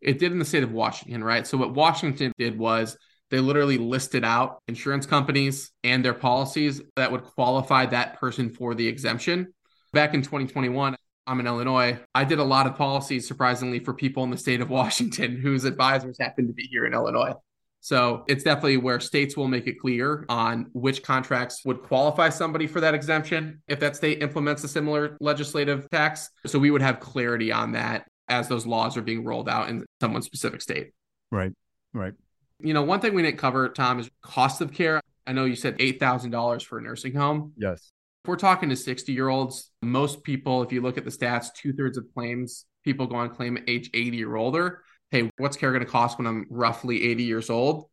It 0.00 0.18
did 0.18 0.32
in 0.32 0.38
the 0.38 0.44
state 0.44 0.62
of 0.62 0.72
Washington, 0.72 1.22
right? 1.22 1.46
So 1.46 1.58
what 1.58 1.74
Washington 1.74 2.32
did 2.38 2.58
was 2.58 2.96
they 3.30 3.38
literally 3.38 3.76
listed 3.76 4.24
out 4.24 4.62
insurance 4.66 5.06
companies 5.06 5.70
and 5.84 6.04
their 6.04 6.14
policies 6.14 6.80
that 6.96 7.12
would 7.12 7.22
qualify 7.22 7.86
that 7.86 8.18
person 8.18 8.50
for 8.50 8.74
the 8.74 8.88
exemption. 8.88 9.52
Back 9.92 10.14
in 10.14 10.22
2021, 10.22 10.96
I'm 11.26 11.40
in 11.40 11.46
Illinois. 11.46 12.00
I 12.14 12.24
did 12.24 12.38
a 12.38 12.44
lot 12.44 12.66
of 12.66 12.76
policies, 12.76 13.28
surprisingly, 13.28 13.78
for 13.78 13.92
people 13.92 14.24
in 14.24 14.30
the 14.30 14.38
state 14.38 14.62
of 14.62 14.70
Washington 14.80 15.36
whose 15.36 15.64
advisors 15.64 16.16
happen 16.18 16.46
to 16.46 16.54
be 16.54 16.64
here 16.64 16.86
in 16.86 16.94
Illinois. 16.94 17.34
So 17.80 18.24
it's 18.28 18.44
definitely 18.44 18.76
where 18.76 19.00
states 19.00 19.36
will 19.36 19.48
make 19.48 19.66
it 19.66 19.78
clear 19.80 20.26
on 20.28 20.66
which 20.72 21.02
contracts 21.02 21.64
would 21.64 21.82
qualify 21.82 22.28
somebody 22.28 22.66
for 22.66 22.80
that 22.80 22.94
exemption 22.94 23.62
if 23.68 23.80
that 23.80 23.96
state 23.96 24.22
implements 24.22 24.62
a 24.64 24.68
similar 24.68 25.16
legislative 25.20 25.88
tax. 25.90 26.28
So 26.46 26.58
we 26.58 26.70
would 26.70 26.82
have 26.82 27.00
clarity 27.00 27.52
on 27.52 27.72
that 27.72 28.06
as 28.28 28.48
those 28.48 28.66
laws 28.66 28.96
are 28.96 29.02
being 29.02 29.24
rolled 29.24 29.48
out 29.48 29.70
in 29.70 29.84
someone's 30.00 30.26
specific 30.26 30.60
state. 30.60 30.90
Right, 31.32 31.52
right. 31.94 32.12
You 32.60 32.74
know, 32.74 32.82
one 32.82 33.00
thing 33.00 33.14
we 33.14 33.22
didn't 33.22 33.38
cover, 33.38 33.70
Tom, 33.70 33.98
is 33.98 34.10
cost 34.22 34.60
of 34.60 34.72
care. 34.72 35.00
I 35.26 35.32
know 35.32 35.46
you 35.46 35.56
said 35.56 35.78
$8,000 35.78 36.62
for 36.62 36.78
a 36.78 36.82
nursing 36.82 37.14
home. 37.14 37.52
Yes. 37.56 37.92
If 38.22 38.28
we're 38.28 38.36
talking 38.36 38.68
to 38.68 38.76
60 38.76 39.12
year 39.12 39.28
olds, 39.28 39.70
most 39.80 40.22
people, 40.22 40.62
if 40.62 40.70
you 40.70 40.82
look 40.82 40.98
at 40.98 41.04
the 41.04 41.10
stats, 41.10 41.48
two 41.54 41.72
thirds 41.72 41.96
of 41.96 42.04
claims, 42.14 42.66
people 42.84 43.06
go 43.06 43.16
on 43.16 43.30
claim 43.30 43.56
at 43.56 43.64
age 43.66 43.88
80 43.94 44.24
or 44.24 44.36
older 44.36 44.82
hey, 45.10 45.30
what's 45.38 45.56
care 45.56 45.70
going 45.70 45.84
to 45.84 45.90
cost 45.90 46.18
when 46.18 46.26
I'm 46.26 46.46
roughly 46.50 47.10
80 47.10 47.24
years 47.24 47.50
old? 47.50 47.88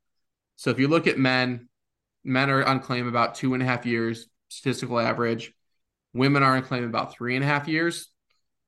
So 0.55 0.69
if 0.69 0.79
you 0.79 0.87
look 0.87 1.07
at 1.07 1.17
men, 1.17 1.67
men 2.23 2.49
are 2.49 2.63
on 2.63 2.79
claim 2.79 3.07
about 3.07 3.35
two 3.35 3.53
and 3.53 3.63
a 3.63 3.65
half 3.65 3.85
years, 3.85 4.27
statistical 4.49 4.99
average. 4.99 5.53
Women 6.13 6.43
are 6.43 6.55
on 6.55 6.63
claim 6.63 6.83
about 6.83 7.13
three 7.13 7.35
and 7.35 7.43
a 7.43 7.47
half 7.47 7.67
years. 7.67 8.09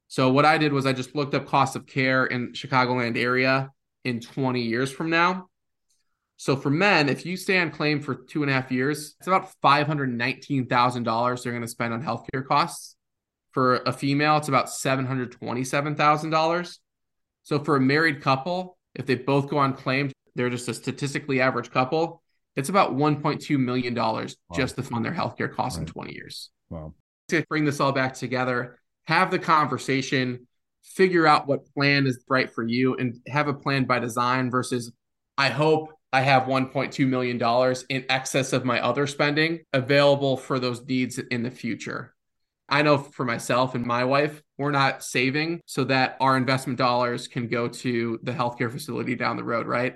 So 0.07 0.31
what 0.31 0.45
I 0.45 0.57
did 0.57 0.73
was 0.73 0.85
I 0.85 0.93
just 0.93 1.15
looked 1.15 1.35
up 1.35 1.47
cost 1.47 1.75
of 1.75 1.85
care 1.85 2.25
in 2.25 2.53
Chicagoland 2.53 3.17
area 3.17 3.71
in 4.03 4.19
20 4.19 4.61
years 4.61 4.91
from 4.91 5.09
now. 5.09 5.47
So 6.37 6.55
for 6.55 6.69
men, 6.69 7.09
if 7.09 7.25
you 7.25 7.37
stay 7.37 7.59
on 7.59 7.69
claim 7.69 7.99
for 7.99 8.15
two 8.15 8.43
and 8.43 8.49
a 8.49 8.53
half 8.53 8.71
years, 8.71 9.15
it's 9.19 9.27
about 9.27 9.51
$519,000 9.61 11.43
they're 11.43 11.51
going 11.51 11.61
to 11.61 11.67
spend 11.67 11.93
on 11.93 12.01
healthcare 12.01 12.45
costs. 12.45 12.95
For 13.51 13.81
a 13.85 13.91
female, 13.91 14.37
it's 14.37 14.47
about 14.47 14.67
$727,000. 14.67 16.77
So 17.49 17.57
for 17.57 17.75
a 17.75 17.81
married 17.81 18.21
couple, 18.21 18.77
if 18.93 19.07
they 19.07 19.15
both 19.15 19.49
go 19.49 19.57
on 19.57 19.73
claims, 19.73 20.13
they're 20.35 20.51
just 20.51 20.67
a 20.67 20.73
statistically 20.75 21.41
average 21.41 21.71
couple. 21.71 22.21
It's 22.55 22.69
about 22.69 22.95
$1.2 22.95 23.59
million 23.59 23.95
wow. 23.95 24.27
just 24.53 24.75
to 24.75 24.83
fund 24.83 25.03
their 25.03 25.11
healthcare 25.11 25.51
costs 25.51 25.79
right. 25.79 25.87
in 25.87 25.91
20 25.91 26.13
years. 26.13 26.51
Wow. 26.69 26.93
To 27.29 27.43
bring 27.49 27.65
this 27.65 27.79
all 27.79 27.91
back 27.91 28.13
together, 28.13 28.77
have 29.07 29.31
the 29.31 29.39
conversation, 29.39 30.45
figure 30.83 31.25
out 31.25 31.47
what 31.47 31.65
plan 31.73 32.05
is 32.05 32.23
right 32.29 32.53
for 32.53 32.63
you, 32.63 32.95
and 32.97 33.15
have 33.27 33.47
a 33.47 33.53
plan 33.55 33.85
by 33.85 33.97
design 33.97 34.51
versus 34.51 34.91
I 35.35 35.49
hope 35.49 35.89
I 36.13 36.21
have 36.21 36.43
$1.2 36.43 37.07
million 37.07 37.75
in 37.89 38.05
excess 38.11 38.53
of 38.53 38.63
my 38.63 38.79
other 38.79 39.07
spending 39.07 39.61
available 39.73 40.37
for 40.37 40.59
those 40.59 40.85
needs 40.85 41.17
in 41.17 41.41
the 41.41 41.49
future. 41.49 42.13
I 42.67 42.83
know 42.83 42.99
for 42.99 43.25
myself 43.25 43.73
and 43.73 43.87
my 43.87 44.03
wife, 44.03 44.43
we're 44.59 44.71
not 44.71 45.03
saving 45.03 45.61
so 45.65 45.85
that 45.85 46.17
our 46.19 46.35
investment 46.35 46.77
dollars 46.77 47.29
can 47.29 47.47
go 47.47 47.69
to 47.69 48.19
the 48.23 48.33
healthcare 48.33 48.69
facility 48.69 49.15
down 49.15 49.37
the 49.37 49.43
road, 49.43 49.65
right? 49.65 49.95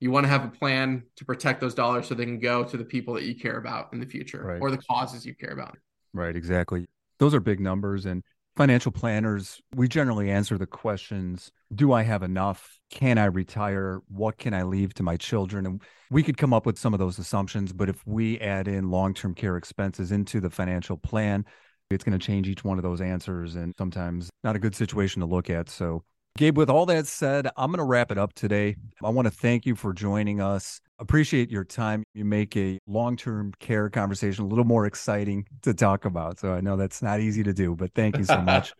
You 0.00 0.10
want 0.10 0.24
to 0.24 0.28
have 0.28 0.44
a 0.44 0.48
plan 0.48 1.04
to 1.16 1.24
protect 1.24 1.62
those 1.62 1.74
dollars 1.74 2.08
so 2.08 2.14
they 2.14 2.26
can 2.26 2.38
go 2.38 2.62
to 2.62 2.76
the 2.76 2.84
people 2.84 3.14
that 3.14 3.24
you 3.24 3.34
care 3.34 3.56
about 3.56 3.88
in 3.94 4.00
the 4.00 4.06
future 4.06 4.42
right. 4.44 4.60
or 4.60 4.70
the 4.70 4.76
causes 4.78 5.24
you 5.24 5.34
care 5.34 5.52
about. 5.52 5.78
Right, 6.12 6.36
exactly. 6.36 6.86
Those 7.18 7.32
are 7.32 7.40
big 7.40 7.58
numbers. 7.58 8.04
And 8.04 8.22
financial 8.54 8.92
planners, 8.92 9.62
we 9.74 9.88
generally 9.88 10.30
answer 10.30 10.58
the 10.58 10.66
questions 10.66 11.50
Do 11.74 11.92
I 11.92 12.02
have 12.02 12.22
enough? 12.22 12.78
Can 12.90 13.16
I 13.16 13.24
retire? 13.24 14.02
What 14.08 14.36
can 14.36 14.52
I 14.52 14.64
leave 14.64 14.92
to 14.94 15.02
my 15.02 15.16
children? 15.16 15.64
And 15.64 15.80
we 16.10 16.22
could 16.22 16.36
come 16.36 16.52
up 16.52 16.66
with 16.66 16.78
some 16.78 16.92
of 16.92 16.98
those 16.98 17.18
assumptions. 17.18 17.72
But 17.72 17.88
if 17.88 18.06
we 18.06 18.38
add 18.40 18.68
in 18.68 18.90
long 18.90 19.14
term 19.14 19.34
care 19.34 19.56
expenses 19.56 20.12
into 20.12 20.38
the 20.38 20.50
financial 20.50 20.98
plan, 20.98 21.46
it's 21.94 22.04
going 22.04 22.18
to 22.18 22.24
change 22.24 22.48
each 22.48 22.64
one 22.64 22.78
of 22.78 22.82
those 22.82 23.00
answers 23.00 23.56
and 23.56 23.74
sometimes 23.78 24.30
not 24.44 24.56
a 24.56 24.58
good 24.58 24.74
situation 24.74 25.20
to 25.20 25.26
look 25.26 25.50
at. 25.50 25.68
So, 25.68 26.02
Gabe, 26.38 26.56
with 26.56 26.70
all 26.70 26.86
that 26.86 27.06
said, 27.06 27.48
I'm 27.56 27.70
going 27.70 27.78
to 27.78 27.84
wrap 27.84 28.10
it 28.10 28.18
up 28.18 28.32
today. 28.32 28.76
I 29.04 29.10
want 29.10 29.26
to 29.26 29.30
thank 29.30 29.66
you 29.66 29.74
for 29.74 29.92
joining 29.92 30.40
us. 30.40 30.80
Appreciate 30.98 31.50
your 31.50 31.64
time. 31.64 32.04
You 32.14 32.24
make 32.24 32.56
a 32.56 32.78
long 32.86 33.16
term 33.16 33.52
care 33.60 33.90
conversation 33.90 34.44
a 34.44 34.48
little 34.48 34.64
more 34.64 34.86
exciting 34.86 35.46
to 35.62 35.74
talk 35.74 36.04
about. 36.04 36.38
So, 36.38 36.52
I 36.52 36.60
know 36.60 36.76
that's 36.76 37.02
not 37.02 37.20
easy 37.20 37.42
to 37.42 37.52
do, 37.52 37.74
but 37.74 37.92
thank 37.94 38.16
you 38.18 38.24
so 38.24 38.40
much. 38.42 38.72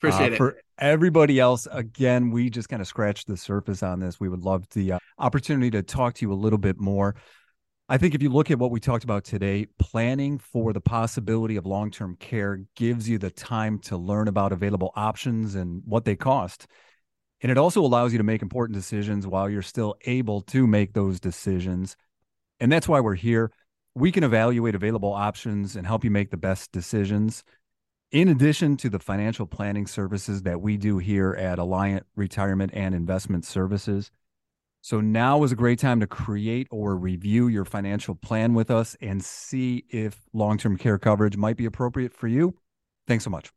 Appreciate 0.00 0.32
uh, 0.32 0.34
it. 0.34 0.36
For 0.36 0.60
everybody 0.78 1.38
else, 1.38 1.68
again, 1.70 2.30
we 2.30 2.50
just 2.50 2.68
kind 2.68 2.82
of 2.82 2.88
scratched 2.88 3.28
the 3.28 3.36
surface 3.36 3.82
on 3.82 4.00
this. 4.00 4.18
We 4.18 4.28
would 4.28 4.42
love 4.42 4.68
the 4.70 4.92
uh, 4.92 4.98
opportunity 5.18 5.70
to 5.70 5.82
talk 5.82 6.14
to 6.14 6.26
you 6.26 6.32
a 6.32 6.34
little 6.34 6.58
bit 6.58 6.80
more. 6.80 7.14
I 7.88 7.98
think 7.98 8.14
if 8.14 8.22
you 8.22 8.30
look 8.30 8.50
at 8.50 8.58
what 8.58 8.70
we 8.70 8.80
talked 8.80 9.04
about 9.04 9.24
today, 9.24 9.66
planning 9.78 10.38
for 10.38 10.72
the 10.72 10.80
possibility 10.80 11.56
of 11.56 11.66
long 11.66 11.90
term 11.90 12.16
care 12.16 12.64
gives 12.76 13.08
you 13.08 13.18
the 13.18 13.30
time 13.30 13.78
to 13.80 13.96
learn 13.96 14.28
about 14.28 14.52
available 14.52 14.92
options 14.94 15.54
and 15.54 15.82
what 15.84 16.04
they 16.04 16.16
cost. 16.16 16.66
And 17.42 17.50
it 17.50 17.58
also 17.58 17.84
allows 17.84 18.12
you 18.12 18.18
to 18.18 18.24
make 18.24 18.40
important 18.40 18.76
decisions 18.76 19.26
while 19.26 19.50
you're 19.50 19.62
still 19.62 19.96
able 20.06 20.42
to 20.42 20.66
make 20.66 20.92
those 20.92 21.18
decisions. 21.18 21.96
And 22.60 22.70
that's 22.70 22.88
why 22.88 23.00
we're 23.00 23.16
here. 23.16 23.50
We 23.94 24.12
can 24.12 24.22
evaluate 24.22 24.76
available 24.76 25.12
options 25.12 25.74
and 25.74 25.86
help 25.86 26.04
you 26.04 26.10
make 26.10 26.30
the 26.30 26.36
best 26.36 26.70
decisions. 26.70 27.42
In 28.12 28.28
addition 28.28 28.76
to 28.76 28.90
the 28.90 29.00
financial 29.00 29.46
planning 29.46 29.86
services 29.88 30.42
that 30.42 30.60
we 30.60 30.76
do 30.76 30.98
here 30.98 31.32
at 31.32 31.58
Alliant 31.58 32.02
Retirement 32.14 32.70
and 32.74 32.94
Investment 32.94 33.44
Services, 33.44 34.10
so 34.82 35.00
now 35.00 35.44
is 35.44 35.52
a 35.52 35.56
great 35.56 35.78
time 35.78 36.00
to 36.00 36.08
create 36.08 36.66
or 36.72 36.96
review 36.96 37.46
your 37.46 37.64
financial 37.64 38.16
plan 38.16 38.52
with 38.52 38.68
us 38.68 38.96
and 39.00 39.24
see 39.24 39.84
if 39.88 40.26
long 40.32 40.58
term 40.58 40.76
care 40.76 40.98
coverage 40.98 41.36
might 41.36 41.56
be 41.56 41.64
appropriate 41.64 42.12
for 42.12 42.26
you. 42.26 42.56
Thanks 43.06 43.22
so 43.22 43.30
much. 43.30 43.52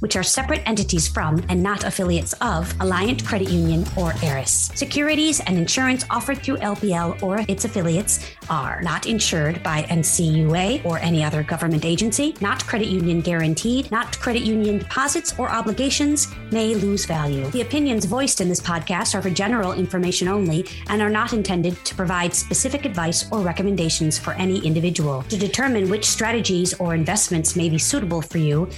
which 0.00 0.16
are 0.16 0.22
separate 0.22 0.62
entities 0.66 1.08
from 1.08 1.42
and 1.48 1.62
not 1.62 1.84
affiliates 1.84 2.32
of 2.34 2.72
Alliant 2.78 3.24
Credit 3.26 3.48
Union 3.48 3.84
or 3.96 4.12
ARIS. 4.22 4.70
Securities 4.74 5.40
and 5.40 5.56
insurance 5.56 6.04
offered 6.10 6.42
through 6.42 6.56
LPL 6.58 7.22
or 7.22 7.44
its 7.48 7.64
affiliates 7.64 8.20
are 8.50 8.80
not 8.82 9.06
insured 9.06 9.62
by 9.62 9.82
NCUA 9.84 10.84
or 10.84 10.98
any 10.98 11.22
other 11.24 11.42
government 11.42 11.84
agency, 11.84 12.34
not 12.40 12.66
credit 12.66 12.88
union 12.88 13.20
guaranteed, 13.20 13.90
not 13.90 14.18
credit 14.18 14.42
union 14.42 14.78
deposits 14.78 15.34
or 15.38 15.50
obligations, 15.50 16.28
may 16.50 16.74
lose 16.74 17.04
value. 17.04 17.48
The 17.50 17.62
opinions 17.62 18.04
voiced 18.04 18.40
in 18.40 18.48
this 18.48 18.60
podcast 18.60 19.14
are 19.14 19.22
for 19.22 19.30
general 19.30 19.72
information 19.72 20.28
only 20.28 20.66
and 20.88 21.02
are 21.02 21.10
not 21.10 21.32
intended 21.32 21.84
to 21.84 21.94
provide 21.94 22.34
specific 22.34 22.84
advice 22.84 23.30
or 23.30 23.40
recommendations 23.40 24.18
for 24.18 24.32
any 24.34 24.58
individual. 24.66 25.22
To 25.24 25.36
determine 25.36 25.88
which 25.88 26.04
strategies 26.04 26.74
or 26.74 26.94
investments 26.94 27.56
may 27.56 27.68
be 27.68 27.78
suitable 27.78 28.22
for 28.22 28.38
you, 28.38 28.68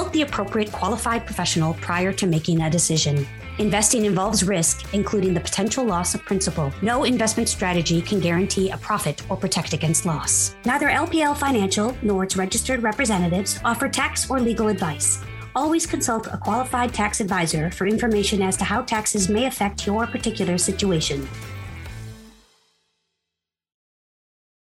consult 0.00 0.12
the 0.14 0.22
appropriate 0.22 0.72
qualified 0.72 1.26
professional 1.26 1.74
prior 1.74 2.10
to 2.10 2.26
making 2.26 2.62
a 2.62 2.70
decision. 2.70 3.26
Investing 3.58 4.06
involves 4.06 4.42
risk, 4.42 4.94
including 4.94 5.34
the 5.34 5.40
potential 5.40 5.84
loss 5.84 6.14
of 6.14 6.24
principal. 6.24 6.72
No 6.80 7.04
investment 7.04 7.50
strategy 7.50 8.00
can 8.00 8.18
guarantee 8.18 8.70
a 8.70 8.78
profit 8.78 9.22
or 9.28 9.36
protect 9.36 9.74
against 9.74 10.06
loss. 10.06 10.54
Neither 10.64 10.88
LPL 10.88 11.36
Financial 11.36 11.94
nor 12.00 12.24
its 12.24 12.34
registered 12.34 12.82
representatives 12.82 13.60
offer 13.62 13.90
tax 13.90 14.30
or 14.30 14.40
legal 14.40 14.68
advice. 14.68 15.22
Always 15.54 15.86
consult 15.86 16.28
a 16.28 16.38
qualified 16.38 16.94
tax 16.94 17.20
advisor 17.20 17.70
for 17.70 17.86
information 17.86 18.40
as 18.40 18.56
to 18.56 18.64
how 18.64 18.80
taxes 18.80 19.28
may 19.28 19.44
affect 19.44 19.86
your 19.86 20.06
particular 20.06 20.56
situation. 20.56 21.28